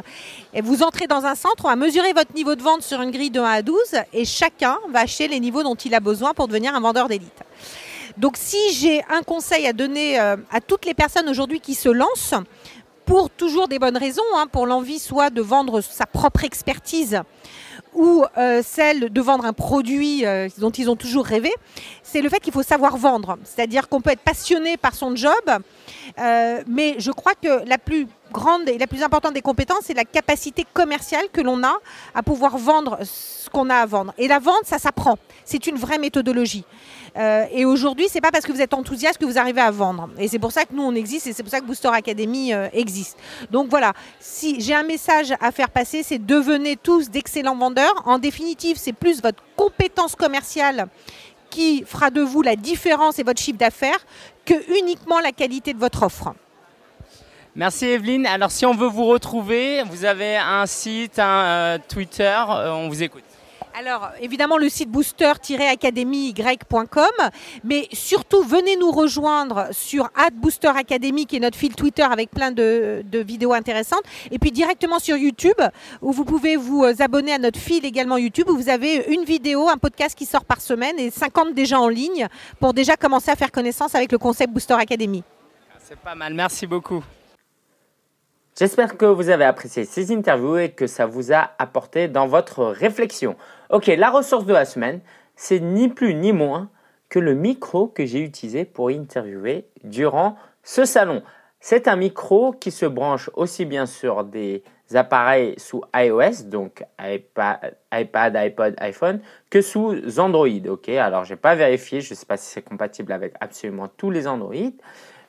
Et 0.54 0.62
vous 0.62 0.82
entrez 0.82 1.06
dans 1.06 1.26
un 1.26 1.36
centre, 1.36 1.66
on 1.66 1.70
va 1.70 1.76
mesurer 1.76 2.14
votre 2.14 2.34
niveau 2.34 2.56
de 2.56 2.64
vente 2.64 2.82
sur 2.82 3.02
une 3.02 3.12
grille 3.12 3.30
de 3.30 3.40
1 3.40 3.44
à 3.44 3.62
12 3.62 3.78
et 4.14 4.26
chacun 4.26 4.78
va 4.92 5.02
acheter 5.02 5.28
les 5.28 5.40
niveaux 5.40 5.62
dont 5.62 5.76
il 5.76 5.94
a 5.94 6.00
besoin 6.00 6.34
pour 6.34 6.48
devenir 6.48 6.74
un 6.74 6.80
vendeur 6.80 7.08
d'élite. 7.08 7.44
Donc 8.18 8.36
si 8.36 8.58
j'ai 8.74 9.02
un 9.10 9.22
conseil 9.22 9.66
à 9.66 9.74
donner 9.74 10.20
euh, 10.20 10.36
à 10.52 10.60
toutes 10.60 10.86
les 10.86 10.94
personnes 10.94 11.30
aujourd'hui 11.30 11.62
qui 11.62 11.74
se 11.74 11.88
lancent, 11.88 12.34
pour 13.10 13.32
toujours 13.32 13.68
des 13.68 13.80
bonnes 13.80 13.98
raisons, 13.98 14.22
hein, 14.36 14.46
pour 14.46 14.68
l'envie 14.68 15.00
soit 15.00 15.32
de 15.32 15.42
vendre 15.42 15.82
sa 15.82 16.06
propre 16.06 16.44
expertise 16.44 17.20
ou 17.96 18.24
euh, 18.38 18.62
celle 18.64 19.12
de 19.12 19.20
vendre 19.20 19.46
un 19.46 19.54
produit 19.54 20.28
euh, 20.28 20.48
dont 20.60 20.70
ils 20.70 20.92
ont 20.92 20.96
toujours 20.96 21.26
rêvé, 21.26 21.52
c'est 22.04 22.22
le 22.22 22.30
fait 22.30 22.40
qu'il 22.40 22.54
faut 22.54 22.62
savoir 22.62 22.98
vendre. 22.98 23.40
C'est-à-dire 23.44 23.90
qu'on 23.90 24.00
peut 24.00 24.12
être 24.12 24.22
passionné 24.22 24.78
par 24.78 24.94
son 24.94 25.16
job, 25.16 25.34
euh, 26.20 26.62
mais 26.68 26.98
je 27.00 27.10
crois 27.10 27.34
que 27.34 27.68
la 27.68 27.80
plus 27.80 28.08
grande 28.32 28.68
et 28.70 28.78
la 28.78 28.88
plus 28.88 29.04
importante 29.04 29.34
des 29.34 29.42
compétences, 29.42 29.84
c'est 29.84 29.94
la 29.94 30.06
capacité 30.06 30.66
commerciale 30.74 31.26
que 31.32 31.42
l'on 31.42 31.64
a 31.64 31.78
à 32.16 32.24
pouvoir 32.24 32.58
vendre 32.58 33.00
ce 33.04 33.50
qu'on 33.50 33.70
a 33.70 33.76
à 33.76 33.86
vendre. 33.86 34.14
Et 34.18 34.28
la 34.28 34.40
vente, 34.40 34.66
ça 34.66 34.78
s'apprend. 34.78 35.18
C'est 35.46 35.68
une 35.68 35.78
vraie 35.78 35.98
méthodologie. 35.98 36.66
Euh, 37.18 37.46
et 37.52 37.66
aujourd'hui, 37.66 38.08
c'est 38.10 38.22
pas 38.22 38.32
parce 38.32 38.46
que 38.46 38.52
vous 38.52 38.62
êtes 38.62 38.74
enthousiaste 38.74 39.18
que 39.18 39.26
vous 39.26 39.38
arrivez 39.38 39.62
à 39.62 39.72
vendre. 39.72 40.10
Et 40.18 40.28
c'est 40.28 40.40
pour 40.40 40.52
ça 40.52 40.66
que 40.66 40.74
nous, 40.74 40.84
on 40.84 40.94
existe 40.96 41.28
et 41.28 41.34
c'est 41.34 41.44
pour 41.44 41.52
ça 41.52 41.60
que 41.60 41.66
Booster 41.66 41.90
Academy 41.92 42.54
euh, 42.54 42.68
existe. 42.74 43.18
Donc 43.52 43.70
voilà, 43.70 43.94
si 44.20 44.62
j'ai 44.62 44.74
un 44.74 44.84
message 44.84 45.34
à 45.42 45.52
faire 45.52 45.70
passer, 45.70 46.04
c'est 46.04 46.24
devenez 46.24 46.78
tous 46.78 47.10
d'excellents 47.10 47.56
vendeurs. 47.56 48.04
En 48.06 48.20
définitive, 48.20 48.78
c'est 48.80 48.94
plus 48.94 49.22
votre 49.22 49.44
compétence 49.56 50.16
commerciale 50.16 50.88
qui 51.50 51.84
fera 51.86 52.12
de 52.12 52.22
vous 52.22 52.42
la 52.42 52.56
différence 52.56 53.18
et 53.20 53.24
votre 53.24 53.42
chiffre 53.42 53.58
d'affaires 53.58 54.06
que 54.46 54.54
uniquement 54.80 55.20
la 55.20 55.32
qualité 55.32 55.74
de 55.74 55.80
votre 55.80 56.04
offre. 56.04 56.34
Merci 57.56 57.88
Evelyne. 57.88 58.26
Alors 58.26 58.52
si 58.52 58.66
on 58.66 58.74
veut 58.74 58.88
vous 58.88 59.06
retrouver, 59.06 59.84
vous 59.84 60.06
avez 60.06 60.38
un 60.38 60.66
site, 60.66 61.20
un 61.20 61.46
euh, 61.46 61.78
Twitter, 61.88 62.36
euh, 62.50 62.72
on 62.72 62.90
vous 62.90 63.04
écoute. 63.04 63.24
Alors, 63.80 64.10
évidemment, 64.20 64.58
le 64.58 64.68
site 64.68 64.90
booster-academy.com, 64.90 67.30
mais 67.64 67.88
surtout, 67.94 68.44
venez 68.44 68.76
nous 68.76 68.92
rejoindre 68.92 69.70
sur 69.72 70.10
Booster 70.34 70.72
Academy, 70.76 71.26
qui 71.26 71.38
est 71.38 71.40
notre 71.40 71.58
fil 71.58 71.74
Twitter 71.76 72.04
avec 72.04 72.30
plein 72.32 72.52
de, 72.52 73.06
de, 73.06 73.20
vidéos 73.20 73.54
intéressantes, 73.54 74.04
et 74.32 74.40
puis 74.40 74.52
directement 74.52 75.00
sur 75.00 75.16
YouTube, 75.16 75.62
où 76.02 76.12
vous 76.12 76.26
pouvez 76.26 76.58
vous 76.58 76.84
abonner 77.00 77.32
à 77.34 77.38
notre 77.38 77.60
fil 77.60 77.86
également 77.86 78.18
YouTube, 78.18 78.50
où 78.50 78.58
vous 78.58 78.70
avez 78.70 79.06
une 79.08 79.24
vidéo, 79.24 79.70
un 79.70 79.78
podcast 79.78 80.18
qui 80.18 80.26
sort 80.26 80.46
par 80.46 80.62
semaine, 80.62 80.98
et 81.00 81.12
50 81.12 81.54
déjà 81.54 81.80
en 81.80 81.88
ligne, 81.88 82.28
pour 82.60 82.74
déjà 82.74 82.98
commencer 82.98 83.30
à 83.32 83.36
faire 83.36 83.52
connaissance 83.52 83.96
avec 83.96 84.12
le 84.12 84.18
concept 84.18 84.52
Booster 84.52 84.74
Academy. 84.74 85.24
C'est 85.78 86.00
pas 86.00 86.16
mal, 86.16 86.34
merci 86.34 86.68
beaucoup. 86.68 87.04
J'espère 88.60 88.98
que 88.98 89.06
vous 89.06 89.30
avez 89.30 89.46
apprécié 89.46 89.86
ces 89.86 90.12
interviews 90.12 90.58
et 90.58 90.72
que 90.72 90.86
ça 90.86 91.06
vous 91.06 91.32
a 91.32 91.52
apporté 91.60 92.10
dans 92.10 92.28
votre 92.28 92.66
réflexion. 92.66 93.38
Ok, 93.70 93.88
la 93.88 94.10
ressource 94.10 94.46
de 94.46 94.52
la 94.52 94.66
semaine, 94.66 95.00
c'est 95.38 95.62
ni 95.62 95.88
plus 95.88 96.14
ni 96.14 96.34
moins 96.34 96.70
que 97.08 97.20
le 97.20 97.36
micro 97.36 97.88
que 97.88 98.06
j'ai 98.06 98.20
utilisé 98.20 98.66
pour 98.66 98.90
interviewer 98.90 99.66
durant 99.86 100.36
ce 100.62 100.84
salon. 100.84 101.24
C'est 101.62 101.88
un 101.88 101.96
micro 101.96 102.52
qui 102.52 102.72
se 102.72 102.86
branche 102.86 103.30
aussi 103.34 103.64
bien 103.64 103.86
sur 103.86 104.26
des 104.26 104.62
appareils 104.94 105.54
sous 105.58 105.82
iOS, 105.96 106.44
donc 106.48 106.84
iPad, 107.02 107.78
iPod, 107.94 108.76
iPhone, 108.80 109.22
que 109.50 109.62
sous 109.62 110.20
Android. 110.20 110.68
Ok, 110.68 110.90
alors 110.90 111.24
j'ai 111.24 111.38
pas 111.38 111.56
vérifié, 111.56 112.02
je 112.02 112.14
ne 112.14 112.18
sais 112.18 112.26
pas 112.26 112.36
si 112.36 112.52
c'est 112.52 112.62
compatible 112.62 113.14
avec 113.14 113.36
absolument 113.40 113.88
tous 113.88 114.12
les 114.12 114.28
Android, 114.28 114.74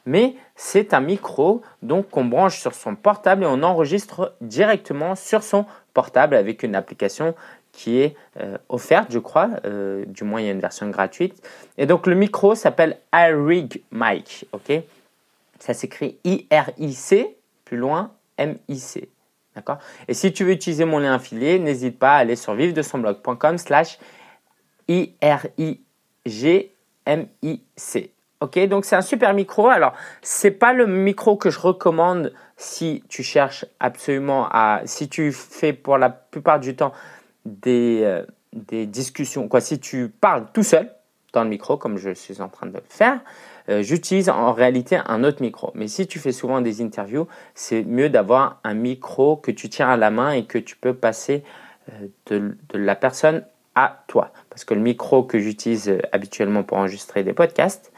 mais 0.06 0.34
c'est 0.56 0.94
un 0.94 1.00
micro 1.00 1.62
donc 1.82 2.10
qu'on 2.10 2.24
branche 2.24 2.60
sur 2.60 2.74
son 2.74 2.94
portable 2.96 3.44
et 3.44 3.46
on 3.46 3.62
enregistre 3.62 4.34
directement 4.40 5.14
sur 5.14 5.42
son 5.42 5.66
portable 5.94 6.34
avec 6.34 6.62
une 6.62 6.74
application 6.74 7.34
qui 7.72 7.98
est 7.98 8.16
euh, 8.40 8.58
offerte, 8.68 9.12
je 9.12 9.18
crois, 9.18 9.50
euh, 9.64 10.04
du 10.06 10.24
moins 10.24 10.40
il 10.40 10.46
y 10.46 10.48
a 10.48 10.52
une 10.52 10.60
version 10.60 10.88
gratuite. 10.90 11.46
Et 11.78 11.86
donc 11.86 12.06
le 12.06 12.14
micro 12.14 12.54
s'appelle 12.54 12.98
iRig 13.12 13.82
Mic, 13.92 14.46
ok? 14.52 14.72
Ça 15.58 15.74
s'écrit 15.74 16.18
I-R-I-C, 16.24 17.36
plus 17.64 17.76
loin 17.76 18.12
M-I-C, 18.38 19.08
d'accord? 19.54 19.78
Et 20.08 20.14
si 20.14 20.32
tu 20.32 20.44
veux 20.44 20.52
utiliser 20.52 20.84
mon 20.84 20.98
lien 20.98 21.14
affilié, 21.14 21.58
n'hésite 21.58 21.98
pas 21.98 22.14
à 22.14 22.18
aller 22.18 22.36
sur 22.36 22.54
vivre-de-son-blog.com 22.54 23.58
slash 23.58 23.98
I-R-I-G-M-I-C. 24.88 25.80
Ok, 28.40 28.58
donc 28.68 28.86
c'est 28.86 28.96
un 28.96 29.02
super 29.02 29.34
micro. 29.34 29.68
Alors, 29.68 29.92
c'est 30.22 30.50
pas 30.50 30.72
le 30.72 30.86
micro 30.86 31.36
que 31.36 31.50
je 31.50 31.58
recommande 31.58 32.32
si 32.56 33.04
tu 33.08 33.22
cherches 33.22 33.66
absolument 33.80 34.48
à, 34.50 34.80
si 34.86 35.10
tu 35.10 35.30
fais 35.30 35.74
pour 35.74 35.98
la 35.98 36.08
plupart 36.08 36.58
du 36.58 36.74
temps 36.74 36.92
des, 37.44 38.00
euh, 38.02 38.24
des 38.54 38.86
discussions, 38.86 39.46
quoi, 39.48 39.60
si 39.60 39.78
tu 39.78 40.08
parles 40.08 40.46
tout 40.54 40.62
seul 40.62 40.90
dans 41.32 41.44
le 41.44 41.50
micro, 41.50 41.76
comme 41.76 41.98
je 41.98 42.14
suis 42.14 42.40
en 42.40 42.48
train 42.48 42.66
de 42.66 42.72
le 42.72 42.82
faire, 42.88 43.20
euh, 43.68 43.82
j'utilise 43.82 44.28
en 44.28 44.52
réalité 44.52 44.98
un 45.04 45.22
autre 45.22 45.42
micro. 45.42 45.70
Mais 45.74 45.86
si 45.86 46.06
tu 46.06 46.18
fais 46.18 46.32
souvent 46.32 46.60
des 46.60 46.82
interviews, 46.82 47.28
c'est 47.54 47.82
mieux 47.84 48.08
d'avoir 48.08 48.58
un 48.64 48.74
micro 48.74 49.36
que 49.36 49.50
tu 49.50 49.68
tiens 49.68 49.88
à 49.88 49.96
la 49.96 50.10
main 50.10 50.32
et 50.32 50.44
que 50.44 50.58
tu 50.58 50.76
peux 50.76 50.94
passer 50.94 51.44
euh, 51.90 52.08
de, 52.26 52.56
la 52.72 52.96
personne 52.96 53.44
à 53.74 54.02
toi. 54.08 54.32
Parce 54.48 54.64
que 54.64 54.74
le 54.74 54.80
micro 54.80 55.22
que 55.22 55.38
j'utilise 55.38 55.98
habituellement 56.10 56.64
pour 56.64 56.78
enregistrer 56.78 57.22
des 57.22 57.32
podcasts, 57.32 57.92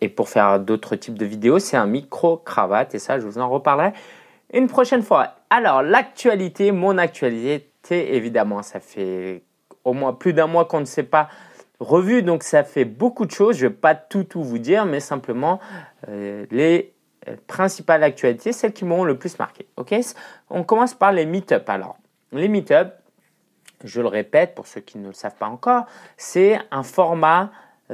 et 0.00 0.08
pour 0.08 0.28
faire 0.28 0.58
d'autres 0.58 0.96
types 0.96 1.18
de 1.18 1.24
vidéos, 1.24 1.58
c'est 1.58 1.76
un 1.76 1.86
micro-cravate 1.86 2.94
et 2.94 2.98
ça, 2.98 3.18
je 3.18 3.26
vous 3.26 3.38
en 3.38 3.48
reparlerai 3.48 3.92
une 4.54 4.68
prochaine 4.68 5.02
fois. 5.02 5.34
Alors, 5.50 5.82
l'actualité, 5.82 6.72
mon 6.72 6.96
actualité, 6.96 8.14
évidemment, 8.14 8.62
ça 8.62 8.80
fait 8.80 9.42
au 9.84 9.92
moins 9.92 10.14
plus 10.14 10.32
d'un 10.32 10.46
mois 10.46 10.64
qu'on 10.64 10.80
ne 10.80 10.84
s'est 10.84 11.02
pas 11.02 11.28
revu, 11.80 12.22
donc 12.22 12.42
ça 12.42 12.64
fait 12.64 12.84
beaucoup 12.84 13.26
de 13.26 13.32
choses. 13.32 13.56
Je 13.56 13.66
ne 13.66 13.70
vais 13.70 13.76
pas 13.76 13.94
tout, 13.94 14.24
tout 14.24 14.42
vous 14.42 14.58
dire, 14.58 14.86
mais 14.86 15.00
simplement 15.00 15.60
euh, 16.08 16.46
les 16.50 16.94
euh, 17.28 17.36
principales 17.46 18.02
actualités, 18.02 18.52
celles 18.52 18.72
qui 18.72 18.84
m'ont 18.84 19.04
le 19.04 19.18
plus 19.18 19.38
marqué. 19.38 19.66
Ok? 19.76 19.94
On 20.50 20.62
commence 20.62 20.94
par 20.94 21.12
les 21.12 21.26
meet-up. 21.26 21.68
Alors, 21.68 21.96
les 22.32 22.48
meet-up, 22.48 22.94
je 23.82 24.00
le 24.00 24.08
répète 24.08 24.54
pour 24.54 24.66
ceux 24.66 24.80
qui 24.80 24.98
ne 24.98 25.08
le 25.08 25.12
savent 25.12 25.36
pas 25.36 25.48
encore, 25.48 25.84
c'est 26.16 26.58
un 26.70 26.84
format 26.84 27.42
euh, 27.42 27.46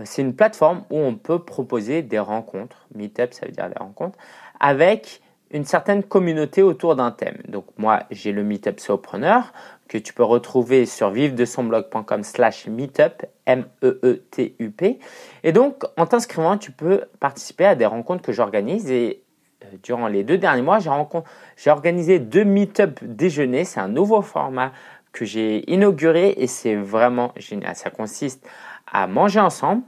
c'est 0.05 0.23
une 0.23 0.35
plateforme 0.35 0.85
où 0.91 0.99
on 0.99 1.17
peut 1.17 1.41
proposer 1.41 2.03
des 2.03 2.19
rencontres. 2.19 2.87
Meetup, 2.95 3.33
ça 3.33 3.47
veut 3.47 3.53
dire 3.53 3.69
des 3.69 3.79
rencontres, 3.79 4.19
avec 4.61 5.21
une 5.51 5.65
certaine 5.65 6.03
communauté 6.05 6.63
autour 6.63 6.95
d'un 6.95 7.11
thème. 7.11 7.39
Donc 7.49 7.65
moi, 7.77 8.05
j'ai 8.11 8.33
le 8.33 8.45
Meetup 8.45 8.79
Sopreneur 8.79 9.53
que 9.89 9.99
tu 9.99 10.15
peux 10.15 10.23
retrouver 10.23 10.87
sur 10.87 11.11
vive-de-son-blog.com 11.11 12.23
slash 12.23 12.69
meetup, 12.69 13.27
M-E-E-T-U-P. 13.47 15.01
Et 15.43 15.53
donc, 15.53 15.83
en 15.97 16.07
t'inscrivant, 16.07 16.57
tu 16.57 16.71
peux 16.71 17.07
participer 17.19 17.65
à 17.65 17.75
des 17.75 17.87
rencontres 17.87 18.23
que 18.23 18.31
j'organise. 18.31 18.89
Et 18.89 19.25
euh, 19.65 19.67
durant 19.83 20.07
les 20.07 20.23
deux 20.23 20.39
derniers 20.39 20.63
mois, 20.63 20.79
j'ai 20.79 21.71
organisé 21.71 22.21
deux 22.21 22.45
Meetup 22.45 23.03
déjeuners. 23.03 23.65
C'est 23.65 23.81
un 23.81 23.89
nouveau 23.89 24.23
format 24.23 24.71
que 25.11 25.25
j'ai 25.25 25.69
inauguré 25.69 26.35
et 26.37 26.47
c'est 26.47 26.77
vraiment 26.77 27.33
génial. 27.37 27.75
Ça 27.75 27.91
consiste 27.91 28.47
à 28.93 29.07
manger 29.07 29.41
ensemble. 29.41 29.83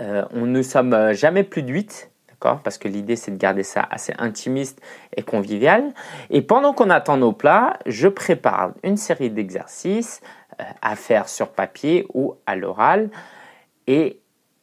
Euh, 0.00 0.24
on 0.32 0.46
ne 0.46 0.62
sommes 0.62 0.92
euh, 0.92 1.12
jamais 1.12 1.42
plus 1.42 1.62
de 1.62 1.72
8, 1.72 2.10
d'accord? 2.28 2.60
Parce 2.62 2.78
que 2.78 2.88
l'idée, 2.88 3.16
c'est 3.16 3.32
de 3.32 3.36
garder 3.36 3.64
ça 3.64 3.86
assez 3.90 4.12
intimiste 4.18 4.80
et 5.16 5.22
convivial. 5.22 5.92
Et 6.30 6.42
pendant 6.42 6.72
qu'on 6.72 6.90
attend 6.90 7.16
nos 7.16 7.32
plats, 7.32 7.78
je 7.86 8.08
prépare 8.08 8.72
une 8.84 8.96
série 8.96 9.30
d'exercices 9.30 10.20
euh, 10.60 10.64
à 10.82 10.94
faire 10.94 11.28
sur 11.28 11.48
papier 11.48 12.06
ou 12.14 12.36
à 12.46 12.54
l'oral. 12.54 13.10
Et 13.86 14.20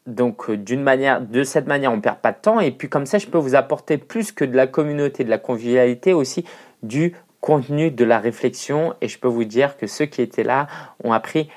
donc, 0.08 0.52
d'une 0.52 0.84
manière, 0.84 1.20
de 1.20 1.44
cette 1.44 1.68
manière, 1.68 1.92
on 1.92 1.98
ne 1.98 2.02
perd 2.02 2.18
pas 2.18 2.32
de 2.32 2.38
temps. 2.38 2.60
Et 2.60 2.72
puis, 2.72 2.88
comme 2.88 3.06
ça, 3.06 3.18
je 3.18 3.28
peux 3.28 3.40
vous 3.40 3.56
apporter 3.56 3.98
plus 3.98 4.32
que 4.32 4.46
de 4.46 4.56
la 4.56 4.68
communauté, 4.68 5.24
de 5.24 5.30
la 5.30 5.40
convivialité, 5.40 6.14
aussi 6.14 6.46
du 6.84 7.16
contenu, 7.42 7.92
de 7.92 8.06
la 8.06 8.20
réflexion. 8.20 8.94
Et 9.02 9.08
je 9.08 9.20
peux 9.20 9.28
vous 9.28 9.44
dire 9.44 9.78
que 9.78 9.88
ceux 9.88 10.06
qui 10.06 10.22
étaient 10.22 10.44
là 10.44 10.68
ont 11.04 11.12
appris 11.12 11.50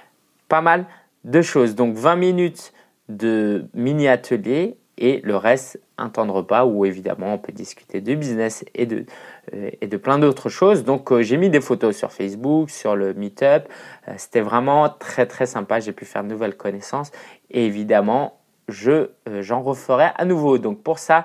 pas 0.49 0.63
mal 0.63 0.87
deux 1.25 1.43
choses. 1.43 1.75
Donc 1.75 1.95
20 1.95 2.17
minutes 2.17 2.73
de 3.09 3.67
mini-atelier 3.75 4.77
et 4.99 5.21
le 5.23 5.37
reste, 5.37 5.81
un 5.97 6.09
temps 6.09 6.27
de 6.27 6.33
repas 6.33 6.65
où 6.65 6.85
évidemment 6.85 7.35
on 7.35 7.39
peut 7.39 7.53
discuter 7.53 8.01
de 8.01 8.15
business 8.15 8.65
et 8.75 8.85
de, 8.85 9.07
euh, 9.55 9.71
et 9.81 9.87
de 9.87 9.97
plein 9.97 10.19
d'autres 10.19 10.49
choses. 10.49 10.85
Donc 10.85 11.13
euh, 11.13 11.23
j'ai 11.23 11.37
mis 11.37 11.51
des 11.51 11.61
photos 11.61 11.97
sur 11.97 12.13
Facebook, 12.13 12.71
sur 12.71 12.97
le 12.97 13.15
Meetup. 13.15 13.69
Euh, 14.09 14.15
c'était 14.17 14.41
vraiment 14.41 14.89
très 14.89 15.27
très 15.27 15.47
sympa. 15.47 15.81
J'ai 15.81 15.93
pu 15.93 16.05
faire 16.05 16.25
de 16.25 16.29
nouvelles 16.29 16.57
connaissances 16.57 17.13
et 17.51 17.65
évidemment 17.65 18.41
je, 18.69 19.11
j'en 19.41 19.63
referai 19.63 20.11
à 20.17 20.25
nouveau. 20.25 20.59
Donc 20.59 20.83
pour 20.83 20.99
ça, 20.99 21.25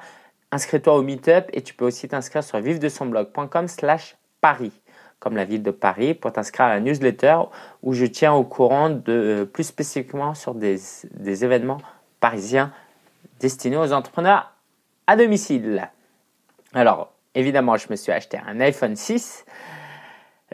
inscris-toi 0.51 0.95
au 0.95 1.01
Meetup 1.01 1.45
et 1.51 1.61
tu 1.61 1.73
peux 1.73 1.85
aussi 1.85 2.07
t'inscrire 2.07 2.43
sur 2.43 2.59
vive 2.59 2.79
de 2.79 2.89
son 2.89 3.07
blog.com 3.07 3.67
slash 3.67 4.15
Paris 4.39 4.82
comme 5.23 5.37
la 5.37 5.45
ville 5.45 5.63
de 5.63 5.71
Paris, 5.71 6.13
pour 6.13 6.33
t'inscrire 6.33 6.65
à 6.65 6.69
la 6.73 6.81
newsletter 6.81 7.37
où 7.81 7.93
je 7.93 8.05
tiens 8.05 8.33
au 8.33 8.43
courant 8.43 8.89
de, 8.89 9.03
euh, 9.07 9.45
plus 9.45 9.63
spécifiquement 9.63 10.33
sur 10.33 10.53
des, 10.53 10.75
des 11.11 11.45
événements 11.45 11.77
parisiens 12.19 12.73
destinés 13.39 13.77
aux 13.77 13.93
entrepreneurs 13.93 14.51
à 15.07 15.15
domicile. 15.15 15.89
Alors, 16.73 17.13
évidemment, 17.35 17.77
je 17.77 17.87
me 17.89 17.95
suis 17.95 18.11
acheté 18.11 18.37
un 18.45 18.59
iPhone 18.59 18.97
6 18.97 19.45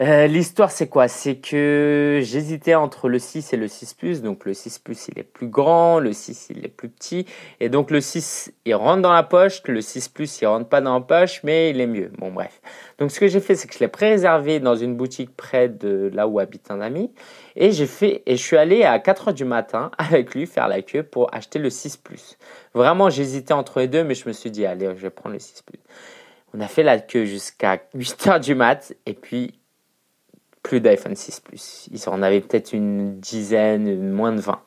euh, 0.00 0.26
l'histoire, 0.26 0.70
c'est 0.70 0.88
quoi? 0.88 1.08
C'est 1.08 1.36
que 1.36 2.20
j'hésitais 2.22 2.74
entre 2.74 3.10
le 3.10 3.18
6 3.18 3.52
et 3.52 3.58
le 3.58 3.68
6 3.68 3.92
Plus. 3.92 4.22
Donc 4.22 4.46
le 4.46 4.54
6 4.54 4.78
Plus, 4.78 5.08
il 5.08 5.18
est 5.18 5.24
plus 5.24 5.48
grand, 5.48 5.98
le 5.98 6.14
6, 6.14 6.48
il 6.50 6.64
est 6.64 6.68
plus 6.68 6.88
petit. 6.88 7.26
Et 7.60 7.68
donc 7.68 7.90
le 7.90 8.00
6, 8.00 8.50
il 8.64 8.74
rentre 8.74 9.02
dans 9.02 9.12
la 9.12 9.22
poche, 9.22 9.60
le 9.66 9.82
6 9.82 10.08
Plus, 10.08 10.40
il 10.40 10.46
rentre 10.46 10.70
pas 10.70 10.80
dans 10.80 10.94
la 10.94 11.00
poche, 11.02 11.42
mais 11.44 11.68
il 11.68 11.82
est 11.82 11.86
mieux. 11.86 12.10
Bon, 12.16 12.32
bref. 12.32 12.62
Donc 12.98 13.10
ce 13.10 13.20
que 13.20 13.28
j'ai 13.28 13.40
fait, 13.40 13.54
c'est 13.54 13.68
que 13.68 13.74
je 13.74 13.80
l'ai 13.80 13.88
préservé 13.88 14.58
dans 14.58 14.74
une 14.74 14.96
boutique 14.96 15.36
près 15.36 15.68
de 15.68 16.10
là 16.14 16.26
où 16.26 16.38
habite 16.38 16.70
un 16.70 16.80
ami. 16.80 17.12
Et 17.54 17.70
j'ai 17.70 17.86
fait, 17.86 18.22
et 18.24 18.36
je 18.36 18.42
suis 18.42 18.56
allé 18.56 18.84
à 18.84 18.98
4 19.00 19.28
heures 19.28 19.34
du 19.34 19.44
matin 19.44 19.90
avec 19.98 20.34
lui 20.34 20.46
faire 20.46 20.68
la 20.68 20.80
queue 20.80 21.02
pour 21.02 21.34
acheter 21.34 21.58
le 21.58 21.68
6 21.68 21.98
Plus. 21.98 22.38
Vraiment, 22.72 23.10
j'hésitais 23.10 23.52
entre 23.52 23.80
les 23.80 23.88
deux, 23.88 24.02
mais 24.02 24.14
je 24.14 24.26
me 24.26 24.32
suis 24.32 24.50
dit, 24.50 24.64
allez, 24.64 24.86
je 24.86 25.02
vais 25.02 25.10
prendre 25.10 25.34
le 25.34 25.40
6 25.40 25.60
Plus. 25.60 25.80
On 26.54 26.60
a 26.60 26.68
fait 26.68 26.82
la 26.82 26.98
queue 26.98 27.26
jusqu'à 27.26 27.82
8 27.94 28.26
heures 28.28 28.40
du 28.40 28.54
mat, 28.54 28.94
et 29.04 29.12
puis 29.12 29.59
plus 30.62 30.80
d'iPhone 30.80 31.14
6 31.14 31.40
Plus. 31.40 31.88
Ils 31.92 32.08
en 32.08 32.22
avaient 32.22 32.40
peut-être 32.40 32.72
une 32.72 33.18
dizaine, 33.18 34.10
moins 34.10 34.32
de 34.32 34.40
20. 34.40 34.60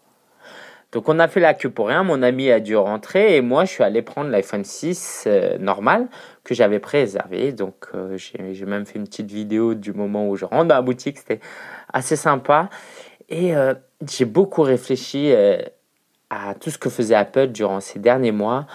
Donc 0.93 1.09
on 1.09 1.17
a 1.17 1.27
fait 1.27 1.39
la 1.39 1.55
queue 1.55 1.71
pour 1.71 1.87
rien, 1.87 2.03
mon 2.03 2.21
ami 2.21 2.51
a 2.51 2.59
dû 2.59 2.75
rentrer 2.75 3.35
et 3.35 3.41
moi 3.41 3.65
je 3.65 3.71
suis 3.71 3.83
allé 3.83 4.03
prendre 4.03 4.29
l'iPhone 4.29 4.63
6 4.63 5.23
euh, 5.25 5.57
normal 5.57 6.07
que 6.43 6.53
j'avais 6.53 6.77
préservé. 6.77 7.51
Donc 7.51 7.87
euh, 7.95 8.15
j'ai 8.15 8.65
même 8.65 8.85
fait 8.85 8.99
une 8.99 9.05
petite 9.05 9.31
vidéo 9.31 9.73
du 9.73 9.91
moment 9.91 10.29
où 10.29 10.35
je 10.35 10.45
rentre 10.45 10.65
dans 10.65 10.75
la 10.75 10.83
boutique, 10.83 11.17
c'était 11.17 11.39
assez 11.91 12.15
sympa. 12.15 12.69
Et 13.27 13.55
euh, 13.55 13.73
j'ai 14.07 14.25
beaucoup 14.25 14.61
réfléchi 14.61 15.33
à 16.29 16.53
tout 16.53 16.69
ce 16.69 16.77
que 16.77 16.89
faisait 16.89 17.15
Apple 17.15 17.47
durant 17.47 17.79
ces 17.79 17.97
derniers 17.97 18.31
mois 18.31 18.67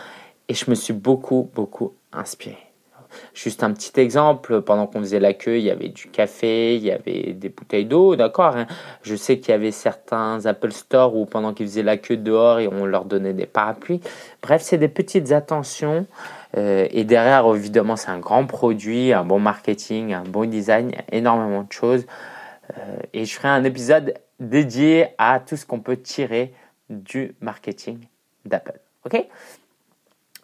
et 0.48 0.54
je 0.54 0.68
me 0.70 0.74
suis 0.74 0.94
beaucoup, 0.94 1.50
beaucoup 1.54 1.94
inspiré. 2.12 2.67
Juste 3.35 3.62
un 3.62 3.72
petit 3.72 3.98
exemple, 4.00 4.62
pendant 4.62 4.87
qu'on 4.87 5.00
faisait 5.00 5.20
la 5.20 5.35
queue, 5.35 5.59
il 5.59 5.64
y 5.64 5.70
avait 5.70 5.88
du 5.88 6.09
café, 6.09 6.76
il 6.76 6.83
y 6.83 6.90
avait 6.90 7.33
des 7.35 7.48
bouteilles 7.48 7.85
d'eau, 7.85 8.16
d'accord 8.16 8.57
hein. 8.57 8.66
Je 9.02 9.14
sais 9.14 9.38
qu'il 9.38 9.50
y 9.50 9.54
avait 9.54 9.70
certains 9.70 10.44
Apple 10.46 10.72
Store 10.72 11.16
où 11.16 11.24
pendant 11.24 11.54
qu'ils 11.54 11.66
faisaient 11.66 11.83
la 11.83 11.96
queue 11.96 12.16
dehors, 12.16 12.61
on 12.72 12.85
leur 12.85 13.04
donnait 13.04 13.33
des 13.33 13.46
parapluies. 13.46 14.00
Bref, 14.42 14.62
c'est 14.62 14.78
des 14.78 14.88
petites 14.88 15.33
attentions. 15.33 16.07
Euh, 16.57 16.87
et 16.90 17.04
derrière, 17.04 17.46
évidemment, 17.54 17.96
c'est 17.96 18.11
un 18.11 18.18
grand 18.18 18.46
produit, 18.46 19.12
un 19.12 19.24
bon 19.24 19.38
marketing, 19.38 20.14
un 20.14 20.22
bon 20.22 20.48
design, 20.48 20.92
énormément 21.12 21.62
de 21.62 21.72
choses. 21.72 22.07
Euh, 22.76 22.96
et 23.12 23.24
je 23.24 23.35
ferai 23.35 23.48
un 23.48 23.64
épisode 23.64 24.14
dédié 24.40 25.09
à 25.18 25.40
tout 25.40 25.57
ce 25.57 25.66
qu'on 25.66 25.81
peut 25.81 25.96
tirer 25.96 26.52
du 26.88 27.35
marketing 27.40 27.98
d'Apple. 28.44 28.81
Ok? 29.04 29.26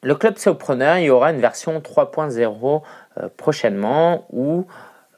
Le 0.04 0.14
club 0.14 0.36
Sopreneur, 0.36 0.98
il 0.98 1.04
y 1.04 1.10
aura 1.10 1.32
une 1.32 1.40
version 1.40 1.80
3.0 1.80 2.82
euh, 3.16 3.28
prochainement 3.38 4.26
où 4.30 4.66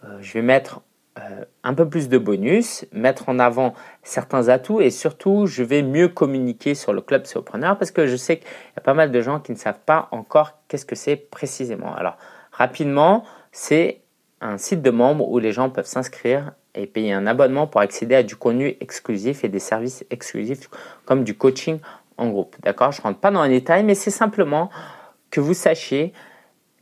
euh, 0.04 0.18
je 0.20 0.32
vais 0.34 0.42
mettre 0.42 0.80
euh, 1.18 1.44
un 1.64 1.74
peu 1.74 1.88
plus 1.88 2.08
de 2.08 2.18
bonus, 2.18 2.86
mettre 2.92 3.28
en 3.28 3.40
avant 3.40 3.74
certains 4.04 4.48
atouts 4.48 4.80
et 4.80 4.90
surtout 4.90 5.46
je 5.46 5.64
vais 5.64 5.82
mieux 5.82 6.08
communiquer 6.08 6.76
sur 6.76 6.92
le 6.92 7.00
club 7.00 7.26
Sopreneur 7.26 7.76
parce 7.76 7.90
que 7.90 8.06
je 8.06 8.14
sais 8.14 8.36
qu'il 8.36 8.46
y 8.46 8.78
a 8.78 8.80
pas 8.80 8.94
mal 8.94 9.10
de 9.10 9.20
gens 9.20 9.40
qui 9.40 9.50
ne 9.50 9.56
savent 9.56 9.80
pas 9.84 10.08
encore 10.12 10.60
qu'est-ce 10.68 10.86
que 10.86 10.94
c'est 10.94 11.16
précisément. 11.16 11.92
Alors 11.94 12.16
rapidement, 12.52 13.24
c'est 13.50 14.02
un 14.40 14.56
site 14.56 14.82
de 14.82 14.90
membres 14.90 15.28
où 15.28 15.40
les 15.40 15.50
gens 15.50 15.68
peuvent 15.68 15.86
s'inscrire 15.86 16.52
et 16.76 16.86
payer 16.86 17.12
un 17.12 17.26
abonnement 17.26 17.66
pour 17.66 17.80
accéder 17.80 18.14
à 18.14 18.22
du 18.22 18.36
contenu 18.36 18.76
exclusif 18.80 19.42
et 19.42 19.48
des 19.48 19.58
services 19.58 20.04
exclusifs 20.10 20.70
comme 21.06 21.24
du 21.24 21.36
coaching 21.36 21.80
en 22.18 22.28
groupe. 22.28 22.56
D'accord? 22.62 22.92
Je 22.92 23.02
rentre 23.02 23.18
pas 23.18 23.30
dans 23.30 23.42
les 23.44 23.60
détails, 23.60 23.84
mais 23.84 23.94
c'est 23.94 24.10
simplement 24.10 24.70
que 25.30 25.40
vous 25.40 25.54
sachiez 25.54 26.12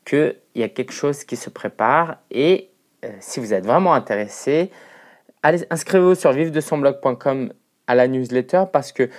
qu'il 0.05 0.37
y 0.55 0.62
a 0.62 0.68
quelque 0.68 0.92
chose 0.92 1.25
qui 1.25 1.37
se 1.37 1.51
prépare 1.51 2.18
et 2.31 2.70
euh, 3.05 3.11
si 3.20 3.40
vous 3.40 3.53
êtes 3.53 3.64
vraiment 3.64 3.94
intéressé, 3.94 4.70
inscrivez-vous 5.42 6.14
sur 6.14 6.33
vive-de-son-blog.com 6.33 7.53
à 7.87 7.94
la 7.94 8.09
newsletter 8.09 8.64
parce 8.73 8.92
que 8.92 9.11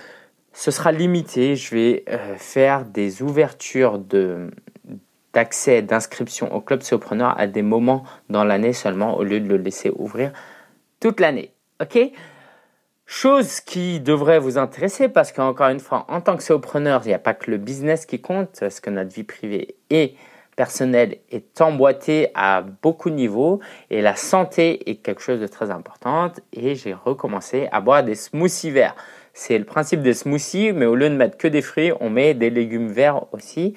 ce 0.53 0.71
sera 0.71 0.91
limité. 0.91 1.55
Je 1.55 1.75
vais 1.75 2.03
euh, 2.09 2.35
faire 2.37 2.85
des 2.85 3.21
ouvertures 3.21 3.99
de, 3.99 4.49
d'accès, 5.33 5.81
d'inscription 5.81 6.53
au 6.55 6.61
club 6.61 6.81
Sopreneur 6.81 7.37
à 7.37 7.47
des 7.47 7.61
moments 7.61 8.03
dans 8.29 8.43
l'année 8.43 8.73
seulement 8.73 9.17
au 9.17 9.23
lieu 9.23 9.39
de 9.39 9.47
le 9.47 9.57
laisser 9.57 9.91
ouvrir 9.95 10.31
toute 10.99 11.19
l'année. 11.19 11.51
Ok? 11.81 11.99
Chose 13.07 13.59
qui 13.59 13.99
devrait 13.99 14.39
vous 14.39 14.57
intéresser 14.57 15.09
parce 15.09 15.31
qu'encore 15.31 15.67
une 15.67 15.79
fois, 15.79 16.05
en 16.09 16.21
tant 16.21 16.35
que 16.35 16.41
solopreneur, 16.41 17.01
il 17.05 17.09
n'y 17.09 17.13
a 17.13 17.19
pas 17.19 17.35
que 17.35 17.51
le 17.51 17.57
business 17.57 18.07
qui 18.07 18.19
compte, 18.19 18.57
parce 18.59 18.79
que 18.79 18.89
notre 18.89 19.13
vie 19.13 19.23
privée 19.23 19.75
et 19.91 20.15
personnelle 20.55 21.17
est 21.29 21.61
emboîtée 21.61 22.29
à 22.33 22.63
beaucoup 22.81 23.11
de 23.11 23.15
niveaux 23.15 23.59
et 23.91 24.01
la 24.01 24.15
santé 24.15 24.89
est 24.89 24.95
quelque 24.95 25.21
chose 25.21 25.39
de 25.39 25.45
très 25.45 25.69
important. 25.69 26.31
Et 26.51 26.73
j'ai 26.73 26.93
recommencé 26.95 27.67
à 27.71 27.79
boire 27.79 28.03
des 28.03 28.15
smoothies 28.15 28.71
verts. 28.71 28.95
C'est 29.33 29.59
le 29.59 29.65
principe 29.65 30.01
des 30.01 30.15
smoothies, 30.15 30.71
mais 30.71 30.87
au 30.87 30.95
lieu 30.95 31.09
de 31.09 31.15
mettre 31.15 31.37
que 31.37 31.47
des 31.47 31.61
fruits, 31.61 31.91
on 31.99 32.09
met 32.09 32.33
des 32.33 32.49
légumes 32.49 32.87
verts 32.87 33.31
aussi. 33.33 33.75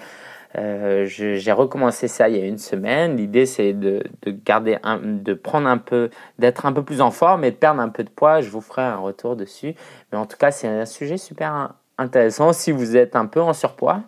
Euh, 0.57 1.05
j'ai 1.07 1.53
recommencé 1.53 2.09
ça 2.09 2.29
il 2.29 2.37
y 2.37 2.41
a 2.41 2.47
une 2.47 2.59
semaine. 2.59 3.17
L'idée, 3.17 3.47
c'est 3.47 3.73
de, 3.73 4.03
garder, 4.27 4.79
un, 4.83 4.99
de 4.99 5.35
prendre 5.35 5.69
un 5.69 5.79
peu, 5.79 6.11
d'être 6.39 6.67
un 6.67 6.73
peu 6.73 6.83
plus 6.83 7.01
en 7.01 7.11
forme 7.11 7.45
et 7.45 7.51
de 7.51 7.57
perdre 7.57 7.81
un 7.81 7.89
peu 7.89 8.05
de 8.05 8.11
poids. 8.11 8.41
Je 8.41 8.51
vous 8.51 8.61
ferai 8.61 8.83
un 8.83 8.97
retour 8.97 9.37
dessus. 9.37 9.75
Mais 10.13 10.19
en 10.19 10.27
tout 10.27 10.37
cas, 10.37 10.51
c'est 10.51 10.69
un 10.69 10.87
sujet 10.87 11.19
super 11.19 11.75
intéressant 11.99 12.53
si 12.53 12.73
vous 12.73 12.97
êtes 12.97 13.17
un 13.17 13.27
peu 13.27 13.41
en 13.41 13.53
surpoids 13.53 14.03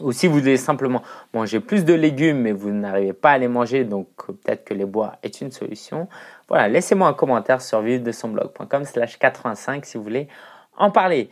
ou 0.00 0.12
si 0.12 0.26
vous 0.26 0.38
voulez 0.38 0.56
simplement 0.56 1.02
manger 1.34 1.60
plus 1.60 1.84
de 1.84 1.92
légumes 1.92 2.38
mais 2.38 2.52
vous 2.52 2.70
n'arrivez 2.70 3.12
pas 3.12 3.32
à 3.32 3.38
les 3.38 3.48
manger, 3.48 3.84
donc 3.84 4.08
peut-être 4.16 4.64
que 4.64 4.72
les 4.72 4.86
bois 4.86 5.16
est 5.22 5.40
une 5.40 5.50
solution. 5.50 6.08
Voilà, 6.48 6.68
laissez-moi 6.68 7.08
un 7.08 7.12
commentaire 7.12 7.60
sur 7.60 7.82
vive 7.82 8.02
de 8.02 8.12
son 8.12 8.28
blog.com 8.28 8.84
slash 8.84 9.18
85 9.18 9.84
si 9.84 9.98
vous 9.98 10.02
voulez 10.02 10.28
en 10.76 10.90
parler. 10.90 11.28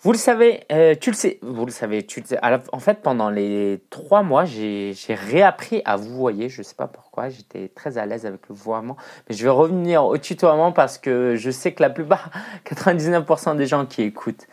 Vous 0.00 0.12
le 0.12 0.18
savez, 0.18 0.60
euh, 0.70 0.94
tu 0.94 1.10
le 1.10 1.16
sais, 1.16 1.40
vous 1.42 1.66
le 1.66 1.72
savez, 1.72 2.06
tu 2.06 2.20
le 2.20 2.26
sais. 2.26 2.38
en 2.70 2.78
fait, 2.78 3.02
pendant 3.02 3.30
les 3.30 3.82
trois 3.90 4.22
mois, 4.22 4.44
j'ai 4.44 4.94
réappris 5.08 5.82
à 5.84 5.96
vous 5.96 6.14
voyer. 6.14 6.48
Je 6.48 6.60
ne 6.60 6.62
sais 6.62 6.76
pas 6.76 6.86
pourquoi, 6.86 7.30
j'étais 7.30 7.66
très 7.66 7.98
à 7.98 8.06
l'aise 8.06 8.24
avec 8.24 8.48
le 8.48 8.54
voiement. 8.54 8.96
Mais 9.28 9.34
je 9.34 9.42
vais 9.42 9.50
revenir 9.50 10.04
au 10.04 10.16
tutoiement 10.16 10.70
parce 10.70 10.98
que 10.98 11.34
je 11.34 11.50
sais 11.50 11.72
que 11.72 11.82
la 11.82 11.90
plupart, 11.90 12.30
99% 12.64 13.56
des 13.56 13.66
gens 13.66 13.86
qui 13.86 14.02
écoutent 14.02 14.46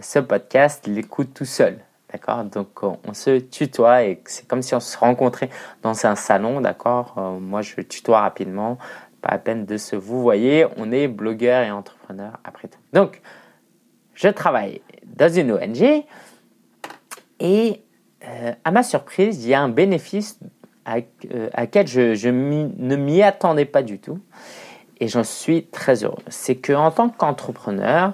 ce 0.00 0.18
podcast 0.18 0.88
l'écoute 0.88 1.34
tout 1.34 1.44
seul. 1.44 1.78
D'accord? 2.10 2.42
Donc 2.42 2.82
on 2.82 3.14
se 3.14 3.38
tutoie 3.38 4.02
et 4.02 4.20
c'est 4.24 4.48
comme 4.48 4.62
si 4.62 4.74
on 4.74 4.80
se 4.80 4.98
rencontrait 4.98 5.50
dans 5.82 6.04
un 6.04 6.16
salon. 6.16 6.60
D'accord? 6.60 7.14
Moi 7.40 7.62
je 7.62 7.80
tutoie 7.82 8.22
rapidement. 8.22 8.76
Pas 9.22 9.28
à 9.30 9.38
peine 9.38 9.66
de 9.66 9.76
se 9.76 9.94
vous 9.94 10.20
voyez. 10.20 10.66
On 10.78 10.90
est 10.90 11.06
blogueur 11.06 11.62
et 11.62 11.70
entrepreneur 11.70 12.32
après 12.42 12.66
tout. 12.66 12.80
Donc 12.92 13.22
je 14.20 14.28
travaille 14.28 14.82
dans 15.06 15.32
une 15.32 15.52
ONG 15.52 16.04
et 17.40 17.82
euh, 18.22 18.52
à 18.64 18.70
ma 18.70 18.82
surprise, 18.82 19.42
il 19.44 19.48
y 19.48 19.54
a 19.54 19.62
un 19.62 19.70
bénéfice 19.70 20.38
à, 20.84 20.96
euh, 21.32 21.48
je, 21.86 22.28
ne 22.28 22.96
m'y 22.96 23.22
attendais 23.22 23.64
pas 23.64 23.82
du 23.82 23.98
tout 23.98 24.20
et 24.98 25.08
j'en 25.08 25.24
suis 25.24 25.64
très 25.66 26.04
heureux. 26.04 26.22
C'est 26.28 26.56
qu'en 26.56 26.90
tant 26.90 27.08
qu'entrepreneur, 27.08 28.12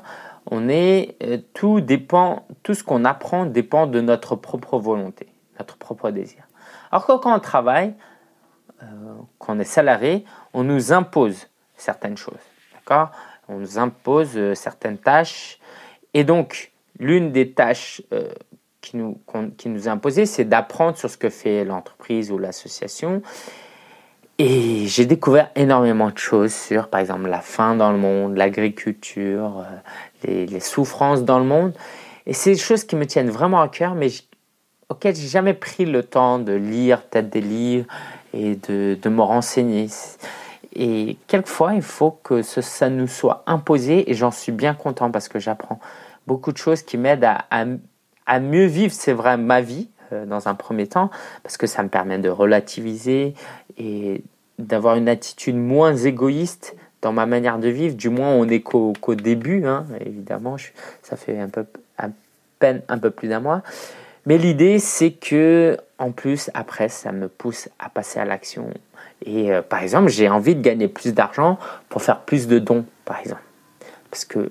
on 0.49 0.69
est 0.69 1.16
euh, 1.25 1.38
tout 1.55 1.81
dépend, 1.81 2.47
tout 2.62 2.75
ce 2.75 2.85
qu'on 2.85 3.05
apprend 3.05 3.45
dépend 3.45 3.88
de 3.88 4.01
notre 4.01 4.37
propre 4.37 4.79
volonté, 4.79 5.27
notre 5.59 5.77
propre 5.77 6.12
désir. 6.12 6.45
Alors 6.92 7.05
que 7.05 7.16
quand 7.19 7.35
on 7.35 7.40
travaille, 7.40 7.95
quand 9.38 9.57
on 9.57 9.59
est 9.59 9.64
salarié, 9.64 10.25
on 10.53 10.62
nous 10.62 10.92
impose 10.92 11.49
certaines 11.77 12.16
choses, 12.16 12.35
d'accord? 12.75 13.11
On 13.49 13.59
nous 13.59 13.79
impose 13.79 14.38
certaines 14.55 14.99
tâches 14.99 15.59
et 16.16 16.24
donc 16.24 16.72
l'une 16.98 17.31
des 17.31 17.50
tâches 17.52 18.00
qui 18.87 18.96
nous, 18.96 19.20
qui 19.59 19.68
nous 19.68 19.87
est 19.87 19.90
imposé, 19.90 20.26
c'est 20.26 20.44
d'apprendre 20.44 20.96
sur 20.96 21.11
ce 21.11 21.16
que 21.16 21.29
fait 21.29 21.64
l'entreprise 21.64 22.31
ou 22.31 22.38
l'association. 22.38 23.20
Et 24.38 24.87
j'ai 24.87 25.07
découvert 25.07 25.50
énormément 25.57 26.11
de 26.11 26.18
choses 26.18 26.55
sur, 26.55 26.88
par 26.88 27.00
exemple, 27.00 27.29
la 27.29 27.40
faim 27.40 27.74
dans 27.74 27.90
le 27.90 27.98
monde, 27.98 28.37
l'agriculture, 28.37 29.64
euh, 30.26 30.46
les, 30.46 30.61
souffrances 30.61 31.24
dans 31.24 31.38
le 31.38 31.44
monde. 31.44 31.72
Et 32.26 32.33
c'est 32.33 32.52
des 32.52 32.59
choses 32.59 32.85
qui 32.85 32.96
me 32.96 33.07
tiennent 33.07 33.31
vraiment 33.31 33.61
à 33.61 33.68
cœur, 33.68 33.94
mais 33.94 34.09
auxquelles 34.88 35.16
j'ai 35.16 35.29
jamais 35.29 35.55
pris 35.55 35.85
le 35.85 36.02
temps 36.02 36.38
de 36.38 36.52
lire 36.52 37.02
peut-être 37.02 37.31
des 37.31 37.40
livres 37.40 37.87
et 38.35 38.57
de, 38.57 38.98
de 39.00 39.09
me 39.09 39.22
renseigner. 39.22 39.88
Et 40.74 41.16
quelquefois, 41.26 41.74
il 41.74 41.83
faut 41.83 42.11
que 42.11 42.42
ça 42.42 42.90
nous 42.90 43.09
soit 43.09 43.42
imposé, 43.46 44.11
et 44.11 44.14
j'en 44.14 44.31
suis 44.31 44.52
bien 44.52 44.74
content 44.74 45.11
parce 45.11 45.29
que 45.29 45.38
j'apprends 45.38 45.81
beaucoup 46.26 46.52
de 46.52 46.58
choses 46.58 46.82
qui 46.82 46.96
m'aident 46.96 47.24
à, 47.24 47.46
à 48.26 48.40
mieux 48.40 48.66
vivre, 48.66 48.92
c'est 48.92 49.12
vrai, 49.12 49.36
ma 49.36 49.60
vie 49.60 49.88
euh, 50.12 50.26
dans 50.26 50.48
un 50.48 50.54
premier 50.54 50.86
temps, 50.86 51.10
parce 51.42 51.56
que 51.56 51.66
ça 51.66 51.82
me 51.82 51.88
permet 51.88 52.18
de 52.18 52.28
relativiser 52.28 53.34
et 53.78 54.22
d'avoir 54.58 54.96
une 54.96 55.08
attitude 55.08 55.56
moins 55.56 55.96
égoïste 55.96 56.76
dans 57.02 57.12
ma 57.12 57.26
manière 57.26 57.58
de 57.58 57.68
vivre. 57.68 57.94
Du 57.94 58.08
moins, 58.08 58.30
on 58.30 58.48
est 58.48 58.60
qu'au 58.60 58.92
début, 59.14 59.66
hein, 59.66 59.86
évidemment, 60.04 60.56
ça 61.02 61.16
fait 61.16 61.38
un 61.38 61.48
peu, 61.48 61.66
à 61.98 62.08
peine 62.58 62.82
un 62.88 62.98
peu 62.98 63.10
plus 63.10 63.28
d'un 63.28 63.40
mois. 63.40 63.62
Mais 64.26 64.38
l'idée, 64.38 64.78
c'est 64.78 65.12
que, 65.12 65.76
en 65.98 66.10
plus, 66.10 66.50
après, 66.54 66.88
ça 66.88 67.12
me 67.12 67.28
pousse 67.28 67.68
à 67.78 67.88
passer 67.88 68.18
à 68.18 68.24
l'action. 68.24 68.68
Et 69.24 69.52
euh, 69.52 69.62
par 69.62 69.82
exemple, 69.82 70.08
j'ai 70.08 70.28
envie 70.28 70.56
de 70.56 70.62
gagner 70.62 70.88
plus 70.88 71.14
d'argent 71.14 71.58
pour 71.88 72.02
faire 72.02 72.20
plus 72.20 72.48
de 72.48 72.58
dons, 72.58 72.84
par 73.04 73.20
exemple. 73.20 73.42
Parce 74.10 74.24
que, 74.24 74.50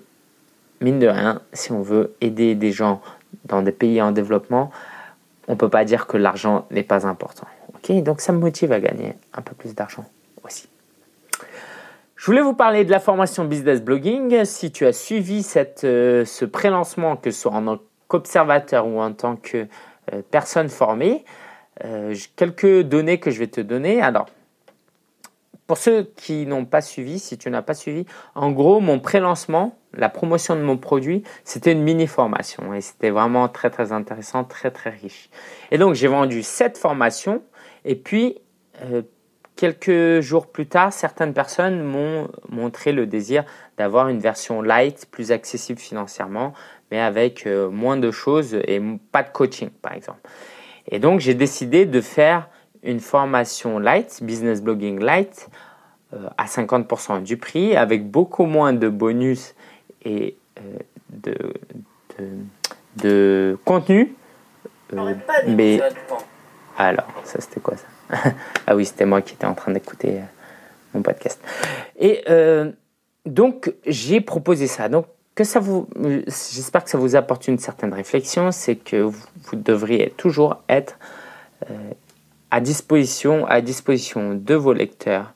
mine 0.81 0.99
de 0.99 1.07
rien, 1.07 1.41
si 1.53 1.71
on 1.71 1.81
veut 1.81 2.15
aider 2.21 2.55
des 2.55 2.71
gens 2.71 3.01
dans 3.45 3.61
des 3.61 3.71
pays 3.71 4.01
en 4.01 4.11
développement, 4.11 4.71
on 5.47 5.53
ne 5.53 5.57
peut 5.57 5.69
pas 5.69 5.85
dire 5.85 6.07
que 6.07 6.17
l'argent 6.17 6.65
n'est 6.71 6.83
pas 6.83 7.05
important. 7.05 7.47
Ok, 7.73 7.91
Donc 8.03 8.21
ça 8.21 8.31
me 8.31 8.39
motive 8.39 8.71
à 8.71 8.79
gagner 8.79 9.13
un 9.33 9.41
peu 9.41 9.53
plus 9.53 9.75
d'argent 9.75 10.05
aussi. 10.43 10.67
Je 12.15 12.25
voulais 12.25 12.41
vous 12.41 12.53
parler 12.53 12.85
de 12.85 12.91
la 12.91 12.99
formation 12.99 13.45
Business 13.45 13.81
Blogging. 13.83 14.45
Si 14.45 14.71
tu 14.71 14.85
as 14.85 14.93
suivi 14.93 15.43
cette, 15.43 15.83
euh, 15.83 16.25
ce 16.25 16.45
pré-lancement, 16.45 17.17
que 17.17 17.29
ce 17.29 17.41
soit 17.41 17.51
en 17.51 17.63
tant 17.63 17.83
qu'observateur 18.07 18.87
ou 18.87 18.99
en 18.99 19.13
tant 19.13 19.35
que 19.35 19.67
euh, 20.13 20.21
personne 20.31 20.69
formée, 20.69 21.23
euh, 21.83 22.15
quelques 22.35 22.81
données 22.81 23.19
que 23.19 23.29
je 23.31 23.39
vais 23.39 23.47
te 23.47 23.61
donner. 23.61 24.01
Alors, 24.01 24.27
pour 25.67 25.77
ceux 25.77 26.03
qui 26.15 26.45
n'ont 26.45 26.65
pas 26.65 26.81
suivi, 26.81 27.19
si 27.19 27.37
tu 27.37 27.49
n'as 27.49 27.61
pas 27.61 27.73
suivi, 27.73 28.05
en 28.35 28.51
gros, 28.51 28.79
mon 28.79 28.99
pré-lancement, 28.99 29.77
la 29.93 30.09
promotion 30.09 30.55
de 30.55 30.61
mon 30.61 30.77
produit, 30.77 31.23
c'était 31.43 31.71
une 31.71 31.81
mini 31.81 32.07
formation 32.07 32.73
et 32.73 32.81
c'était 32.81 33.09
vraiment 33.09 33.47
très 33.47 33.69
très 33.69 33.91
intéressant, 33.91 34.43
très 34.43 34.71
très 34.71 34.91
riche. 34.91 35.29
Et 35.71 35.77
donc 35.77 35.95
j'ai 35.95 36.07
vendu 36.07 36.43
cette 36.43 36.77
formation 36.77 37.41
et 37.83 37.95
puis 37.95 38.37
euh, 38.83 39.01
quelques 39.55 40.19
jours 40.19 40.47
plus 40.47 40.67
tard, 40.67 40.93
certaines 40.93 41.33
personnes 41.33 41.81
m'ont 41.81 42.27
montré 42.49 42.91
le 42.91 43.07
désir 43.07 43.43
d'avoir 43.77 44.09
une 44.09 44.19
version 44.19 44.61
light, 44.61 45.07
plus 45.09 45.31
accessible 45.31 45.79
financièrement, 45.79 46.53
mais 46.91 46.99
avec 46.99 47.47
euh, 47.47 47.69
moins 47.69 47.97
de 47.97 48.11
choses 48.11 48.53
et 48.53 48.81
pas 49.11 49.23
de 49.23 49.29
coaching 49.29 49.69
par 49.81 49.93
exemple. 49.93 50.19
Et 50.87 50.99
donc 50.99 51.21
j'ai 51.21 51.33
décidé 51.33 51.85
de 51.85 52.01
faire 52.01 52.49
une 52.85 52.99
formation 52.99 53.79
light, 53.79 54.19
business 54.21 54.61
blogging 54.61 54.99
light, 54.99 55.49
euh, 56.13 56.29
à 56.37 56.45
50% 56.45 57.23
du 57.23 57.35
prix, 57.35 57.75
avec 57.75 58.09
beaucoup 58.09 58.45
moins 58.45 58.73
de 58.73 58.87
bonus 58.89 59.55
et 60.03 60.37
euh, 60.59 60.77
de, 61.09 61.35
de, 62.97 63.57
contenu. 63.65 64.15
Euh, 64.93 65.15
mais 65.47 65.81
alors, 66.77 67.07
ça 67.23 67.41
c'était 67.41 67.59
quoi 67.59 67.75
ça? 67.75 67.87
Ah 68.67 68.75
oui, 68.75 68.85
c'était 68.85 69.05
moi 69.05 69.21
qui 69.23 69.33
étais 69.33 69.47
en 69.47 69.55
train 69.55 69.71
d'écouter 69.71 70.19
mon 70.93 71.01
podcast. 71.01 71.41
Et 71.99 72.23
donc 73.25 73.73
j'ai 73.87 74.21
proposé 74.21 74.67
ça. 74.67 74.87
Donc 74.87 75.07
que 75.33 75.43
ça 75.43 75.59
vous, 75.59 75.89
j'espère 76.27 76.83
que 76.83 76.89
ça 76.89 76.99
vous 76.99 77.15
apporte 77.15 77.47
une 77.47 77.57
certaine 77.57 77.93
réflexion, 77.93 78.51
c'est 78.51 78.75
que 78.75 78.97
vous, 79.01 79.25
vous, 79.45 79.55
devriez 79.55 80.11
toujours 80.11 80.61
être 80.69 80.97
à 82.55 82.61
disposition, 82.61 83.45
à 83.47 83.59
disposition 83.59 84.33
de 84.33 84.55
vos 84.55 84.71
lecteurs, 84.71 85.33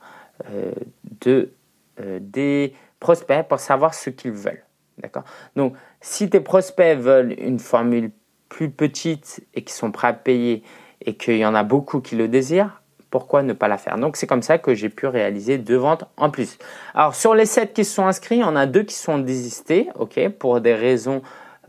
euh, 0.50 0.72
de, 1.20 1.52
euh, 2.00 2.18
des 2.18 2.72
prospects 2.98 3.46
pour 3.46 3.60
savoir 3.60 3.92
ce 3.92 4.08
qu'ils 4.08 4.32
veulent. 4.32 4.64
D'accord? 4.96 5.24
Donc, 5.54 5.74
si 6.00 6.30
tes 6.30 6.40
prospects 6.40 6.98
veulent 6.98 7.34
une 7.38 7.58
formule 7.58 8.10
plus 8.48 8.70
petite 8.70 9.44
et 9.52 9.62
qui 9.64 9.74
sont 9.74 9.92
prêts 9.92 10.08
à 10.08 10.12
payer 10.14 10.62
et 11.04 11.12
qu'il 11.12 11.36
y 11.36 11.44
en 11.44 11.54
a 11.54 11.62
beaucoup 11.62 12.00
qui 12.00 12.16
le 12.16 12.26
désirent, 12.26 12.80
pourquoi 13.10 13.42
ne 13.42 13.52
pas 13.52 13.68
la 13.68 13.76
faire? 13.76 13.98
Donc, 13.98 14.16
c'est 14.16 14.26
comme 14.26 14.40
ça 14.40 14.56
que 14.56 14.74
j'ai 14.74 14.88
pu 14.88 15.06
réaliser 15.06 15.58
deux 15.58 15.76
ventes 15.76 16.04
en 16.16 16.30
plus. 16.30 16.56
Alors, 16.94 17.14
sur 17.14 17.34
les 17.34 17.44
sept 17.44 17.74
qui 17.74 17.84
sont 17.84 18.06
inscrits, 18.06 18.36
il 18.36 18.40
y 18.40 18.44
en 18.44 18.56
a 18.56 18.64
deux 18.64 18.84
qui 18.84 18.94
sont 18.94 19.18
désistés, 19.18 19.90
ok, 19.94 20.30
pour 20.38 20.62
des 20.62 20.74
raisons 20.74 21.20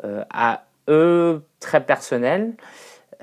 euh, 0.05 0.23
à 0.29 0.63
eux 0.87 1.43
très 1.59 1.85
personnelles. 1.85 2.53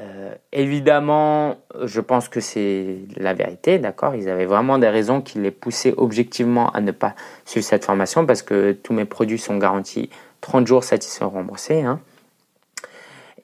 Euh, 0.00 0.34
évidemment, 0.52 1.56
je 1.82 2.00
pense 2.00 2.28
que 2.28 2.40
c'est 2.40 2.98
la 3.16 3.34
vérité, 3.34 3.78
d'accord? 3.78 4.14
Ils 4.14 4.28
avaient 4.28 4.46
vraiment 4.46 4.78
des 4.78 4.88
raisons 4.88 5.20
qui 5.20 5.38
les 5.40 5.50
poussaient 5.50 5.94
objectivement 5.96 6.70
à 6.70 6.80
ne 6.80 6.92
pas 6.92 7.14
suivre 7.44 7.66
cette 7.66 7.84
formation 7.84 8.24
parce 8.24 8.42
que 8.42 8.72
tous 8.72 8.92
mes 8.92 9.04
produits 9.04 9.38
sont 9.38 9.58
garantis 9.58 10.08
30 10.40 10.66
jours 10.66 10.84
satisfaits 10.84 11.24
remboursés. 11.24 11.82
Hein. 11.82 12.00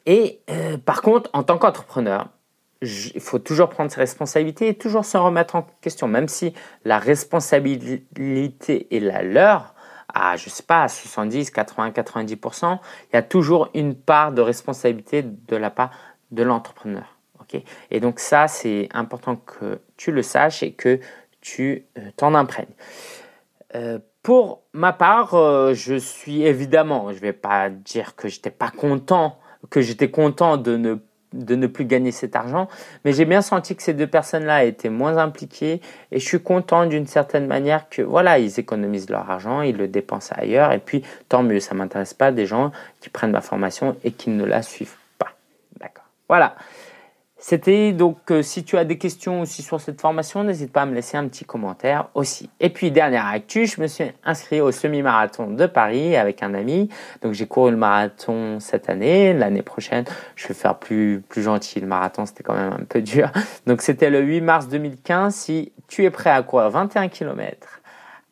Et 0.06 0.40
euh, 0.50 0.76
par 0.78 1.02
contre, 1.02 1.28
en 1.32 1.42
tant 1.42 1.58
qu'entrepreneur, 1.58 2.28
il 2.82 3.20
faut 3.20 3.38
toujours 3.38 3.70
prendre 3.70 3.90
ses 3.90 4.00
responsabilités 4.00 4.68
et 4.68 4.74
toujours 4.74 5.04
se 5.04 5.16
remettre 5.16 5.56
en 5.56 5.66
question, 5.80 6.06
même 6.06 6.28
si 6.28 6.52
la 6.84 6.98
responsabilité 6.98 8.86
est 8.94 9.00
la 9.00 9.22
leur, 9.22 9.74
à, 10.12 10.36
je 10.36 10.50
sais 10.50 10.62
pas, 10.62 10.82
à 10.82 10.88
70, 10.88 11.50
80, 11.50 11.90
90%, 11.90 12.78
il 13.10 13.14
y 13.14 13.16
a 13.16 13.22
toujours 13.22 13.70
une 13.74 13.94
part 13.94 14.32
de 14.32 14.42
responsabilité 14.42 15.22
de 15.22 15.56
la 15.56 15.70
part 15.70 15.90
de 16.34 16.42
l'entrepreneur. 16.42 17.16
ok? 17.40 17.62
Et 17.90 18.00
donc 18.00 18.20
ça, 18.20 18.48
c'est 18.48 18.88
important 18.92 19.36
que 19.36 19.80
tu 19.96 20.12
le 20.12 20.22
saches 20.22 20.62
et 20.62 20.72
que 20.72 21.00
tu 21.40 21.86
euh, 21.98 22.10
t'en 22.16 22.34
imprègnes. 22.34 22.74
Euh, 23.74 23.98
pour 24.22 24.62
ma 24.72 24.92
part, 24.92 25.34
euh, 25.34 25.74
je 25.74 25.94
suis 25.94 26.44
évidemment, 26.44 27.10
je 27.10 27.16
ne 27.16 27.20
vais 27.20 27.32
pas 27.32 27.68
dire 27.68 28.16
que 28.16 28.28
j'étais 28.28 28.50
pas 28.50 28.70
content, 28.70 29.38
que 29.68 29.80
j'étais 29.82 30.10
content 30.10 30.56
de 30.56 30.76
ne, 30.76 30.96
de 31.34 31.54
ne 31.56 31.66
plus 31.66 31.84
gagner 31.84 32.12
cet 32.12 32.34
argent, 32.36 32.68
mais 33.04 33.12
j'ai 33.12 33.26
bien 33.26 33.42
senti 33.42 33.76
que 33.76 33.82
ces 33.82 33.92
deux 33.92 34.06
personnes-là 34.06 34.64
étaient 34.64 34.88
moins 34.88 35.18
impliquées 35.18 35.82
et 36.12 36.18
je 36.18 36.24
suis 36.24 36.40
content 36.40 36.86
d'une 36.86 37.06
certaine 37.06 37.46
manière 37.46 37.88
que 37.90 38.00
voilà, 38.00 38.38
ils 38.38 38.58
économisent 38.58 39.10
leur 39.10 39.30
argent, 39.30 39.60
ils 39.60 39.76
le 39.76 39.88
dépensent 39.88 40.34
ailleurs 40.38 40.72
et 40.72 40.78
puis 40.78 41.02
tant 41.28 41.42
mieux, 41.42 41.60
ça 41.60 41.74
m'intéresse 41.74 42.14
pas 42.14 42.32
des 42.32 42.46
gens 42.46 42.72
qui 43.00 43.10
prennent 43.10 43.32
ma 43.32 43.42
formation 43.42 43.96
et 44.04 44.12
qui 44.12 44.30
ne 44.30 44.44
la 44.44 44.62
suivent 44.62 44.96
voilà. 46.28 46.56
C'était 47.46 47.92
donc, 47.92 48.30
euh, 48.30 48.40
si 48.40 48.64
tu 48.64 48.78
as 48.78 48.86
des 48.86 48.96
questions 48.96 49.42
aussi 49.42 49.60
sur 49.60 49.78
cette 49.78 50.00
formation, 50.00 50.44
n'hésite 50.44 50.72
pas 50.72 50.80
à 50.80 50.86
me 50.86 50.94
laisser 50.94 51.18
un 51.18 51.28
petit 51.28 51.44
commentaire 51.44 52.08
aussi. 52.14 52.48
Et 52.58 52.70
puis, 52.70 52.90
dernière 52.90 53.26
actu, 53.26 53.66
je 53.66 53.82
me 53.82 53.86
suis 53.86 54.06
inscrit 54.24 54.62
au 54.62 54.72
semi-marathon 54.72 55.50
de 55.50 55.66
Paris 55.66 56.16
avec 56.16 56.42
un 56.42 56.54
ami. 56.54 56.88
Donc, 57.20 57.34
j'ai 57.34 57.46
couru 57.46 57.72
le 57.72 57.76
marathon 57.76 58.60
cette 58.60 58.88
année. 58.88 59.34
L'année 59.34 59.60
prochaine, 59.60 60.06
je 60.36 60.48
vais 60.48 60.54
faire 60.54 60.78
plus, 60.78 61.22
plus 61.28 61.42
gentil. 61.42 61.80
Le 61.80 61.86
marathon, 61.86 62.24
c'était 62.24 62.42
quand 62.42 62.54
même 62.54 62.72
un 62.72 62.84
peu 62.88 63.02
dur. 63.02 63.30
Donc, 63.66 63.82
c'était 63.82 64.08
le 64.08 64.20
8 64.22 64.40
mars 64.40 64.68
2015. 64.68 65.34
Si 65.34 65.70
tu 65.86 66.04
es 66.04 66.10
prêt 66.10 66.30
à 66.30 66.42
courir 66.42 66.70
21 66.70 67.08
km 67.08 67.82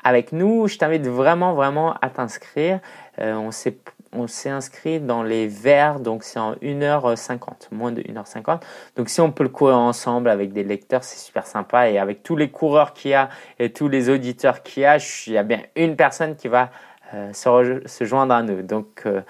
avec 0.04 0.32
nous, 0.32 0.68
je 0.68 0.78
t'invite 0.78 1.06
vraiment, 1.06 1.52
vraiment 1.52 1.94
à 2.00 2.08
t'inscrire. 2.08 2.80
Euh, 3.18 3.34
on 3.34 3.50
s'est 3.50 3.76
on 4.12 4.26
s'est 4.26 4.50
inscrit 4.50 5.00
dans 5.00 5.22
les 5.22 5.46
verts, 5.46 6.00
donc 6.00 6.22
c'est 6.22 6.38
en 6.38 6.54
1h50, 6.54 7.68
moins 7.70 7.92
de 7.92 8.02
1h50. 8.02 8.60
Donc 8.96 9.08
si 9.08 9.20
on 9.20 9.32
peut 9.32 9.42
le 9.42 9.48
courir 9.48 9.78
ensemble 9.78 10.28
avec 10.28 10.52
des 10.52 10.64
lecteurs, 10.64 11.02
c'est 11.02 11.18
super 11.18 11.46
sympa. 11.46 11.90
Et 11.90 11.98
avec 11.98 12.22
tous 12.22 12.36
les 12.36 12.50
coureurs 12.50 12.92
qu'il 12.92 13.12
y 13.12 13.14
a 13.14 13.30
et 13.58 13.72
tous 13.72 13.88
les 13.88 14.10
auditeurs 14.10 14.62
qu'il 14.62 14.82
y 14.82 14.86
a, 14.86 14.98
il 15.26 15.32
y 15.32 15.38
a 15.38 15.42
bien 15.42 15.62
une 15.76 15.96
personne 15.96 16.36
qui 16.36 16.48
va 16.48 16.70
euh, 17.14 17.32
se, 17.32 18.04
joindre 18.04 18.34
à 18.34 18.42
nous. 18.42 18.62
Donc 18.62 19.02
euh, 19.06 19.20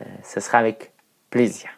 euh, 0.00 0.04
ce 0.22 0.40
sera 0.40 0.58
avec 0.58 0.92
plaisir. 1.30 1.70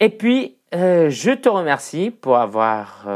Et 0.00 0.08
puis, 0.08 0.58
je 0.72 1.32
te 1.34 1.48
remercie 1.48 2.10
pour 2.10 2.36
avoir 2.36 3.06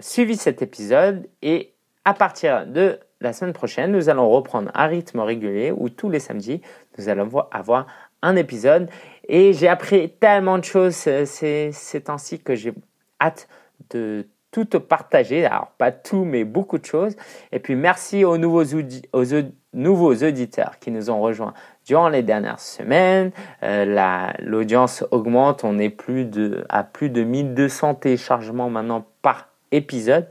suivi 0.00 0.36
cet 0.36 0.62
épisode 0.62 1.26
et 1.42 1.74
à 2.04 2.14
partir 2.14 2.66
de 2.66 3.00
la 3.20 3.32
semaine 3.32 3.52
prochaine, 3.52 3.92
nous 3.92 4.08
allons 4.08 4.28
reprendre 4.28 4.70
un 4.74 4.86
rythme 4.86 5.20
régulier 5.20 5.72
où 5.74 5.88
tous 5.88 6.10
les 6.10 6.20
samedis, 6.20 6.60
nous 6.98 7.08
allons 7.08 7.28
avoir 7.50 7.86
un 8.22 8.36
épisode. 8.36 8.88
Et 9.28 9.52
j'ai 9.52 9.68
appris 9.68 10.10
tellement 10.10 10.58
de 10.58 10.64
choses 10.64 10.94
ces, 10.94 11.70
ces 11.72 12.00
temps-ci 12.00 12.40
que 12.40 12.54
j'ai 12.54 12.74
hâte 13.20 13.48
de 13.90 14.26
tout 14.64 14.80
partager. 14.80 15.44
Alors, 15.44 15.72
pas 15.76 15.92
tout, 15.92 16.24
mais 16.24 16.44
beaucoup 16.44 16.78
de 16.78 16.84
choses. 16.84 17.16
Et 17.52 17.58
puis, 17.58 17.74
merci 17.74 18.24
aux 18.24 18.38
nouveaux, 18.38 18.64
aux 19.12 19.24
nouveaux 19.74 20.14
auditeurs 20.14 20.78
qui 20.78 20.90
nous 20.90 21.10
ont 21.10 21.20
rejoints 21.20 21.52
durant 21.84 22.08
les 22.08 22.22
dernières 22.22 22.60
semaines. 22.60 23.32
Euh, 23.62 24.32
l'audience 24.40 25.04
augmente. 25.10 25.64
On 25.64 25.78
est 25.78 25.90
plus 25.90 26.24
de, 26.24 26.64
à 26.68 26.84
plus 26.84 27.10
de 27.10 27.22
1200 27.22 27.96
téléchargements 27.96 28.70
maintenant 28.70 29.04
par 29.20 29.48
épisode. 29.72 30.28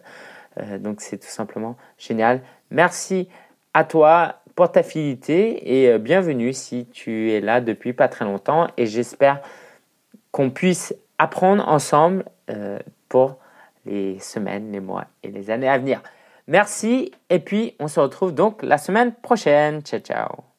Euh, 0.60 0.80
donc, 0.80 1.02
c'est 1.02 1.18
tout 1.18 1.28
simplement 1.28 1.78
génial. 1.98 2.42
Merci 2.72 3.28
à 3.74 3.84
toi 3.84 4.42
pour 4.56 4.72
ta 4.72 4.84
fidélité 4.84 5.80
et 5.80 5.90
euh, 5.90 5.98
bienvenue 5.98 6.54
si 6.54 6.88
tu 6.88 7.32
es 7.32 7.42
là 7.42 7.62
depuis 7.62 7.94
pas 7.94 8.08
très 8.08 8.26
longtemps 8.26 8.68
et 8.78 8.86
j'espère 8.86 9.42
qu'on 10.32 10.50
puisse 10.50 10.96
apprendre 11.18 11.68
ensemble 11.68 12.26
euh, 12.50 12.80
pour 13.10 13.38
les 13.86 14.20
semaines, 14.20 14.72
les 14.72 14.80
mois 14.80 15.06
et 15.24 15.30
les 15.30 15.52
années 15.52 15.70
à 15.70 15.78
venir. 15.78 16.02
Merci 16.48 17.12
et 17.30 17.40
puis 17.40 17.76
on 17.80 17.88
se 17.88 18.00
retrouve 18.00 18.34
donc 18.34 18.64
la 18.64 18.78
semaine 18.78 19.14
prochaine. 19.14 19.82
Ciao 19.82 20.00
ciao. 20.00 20.55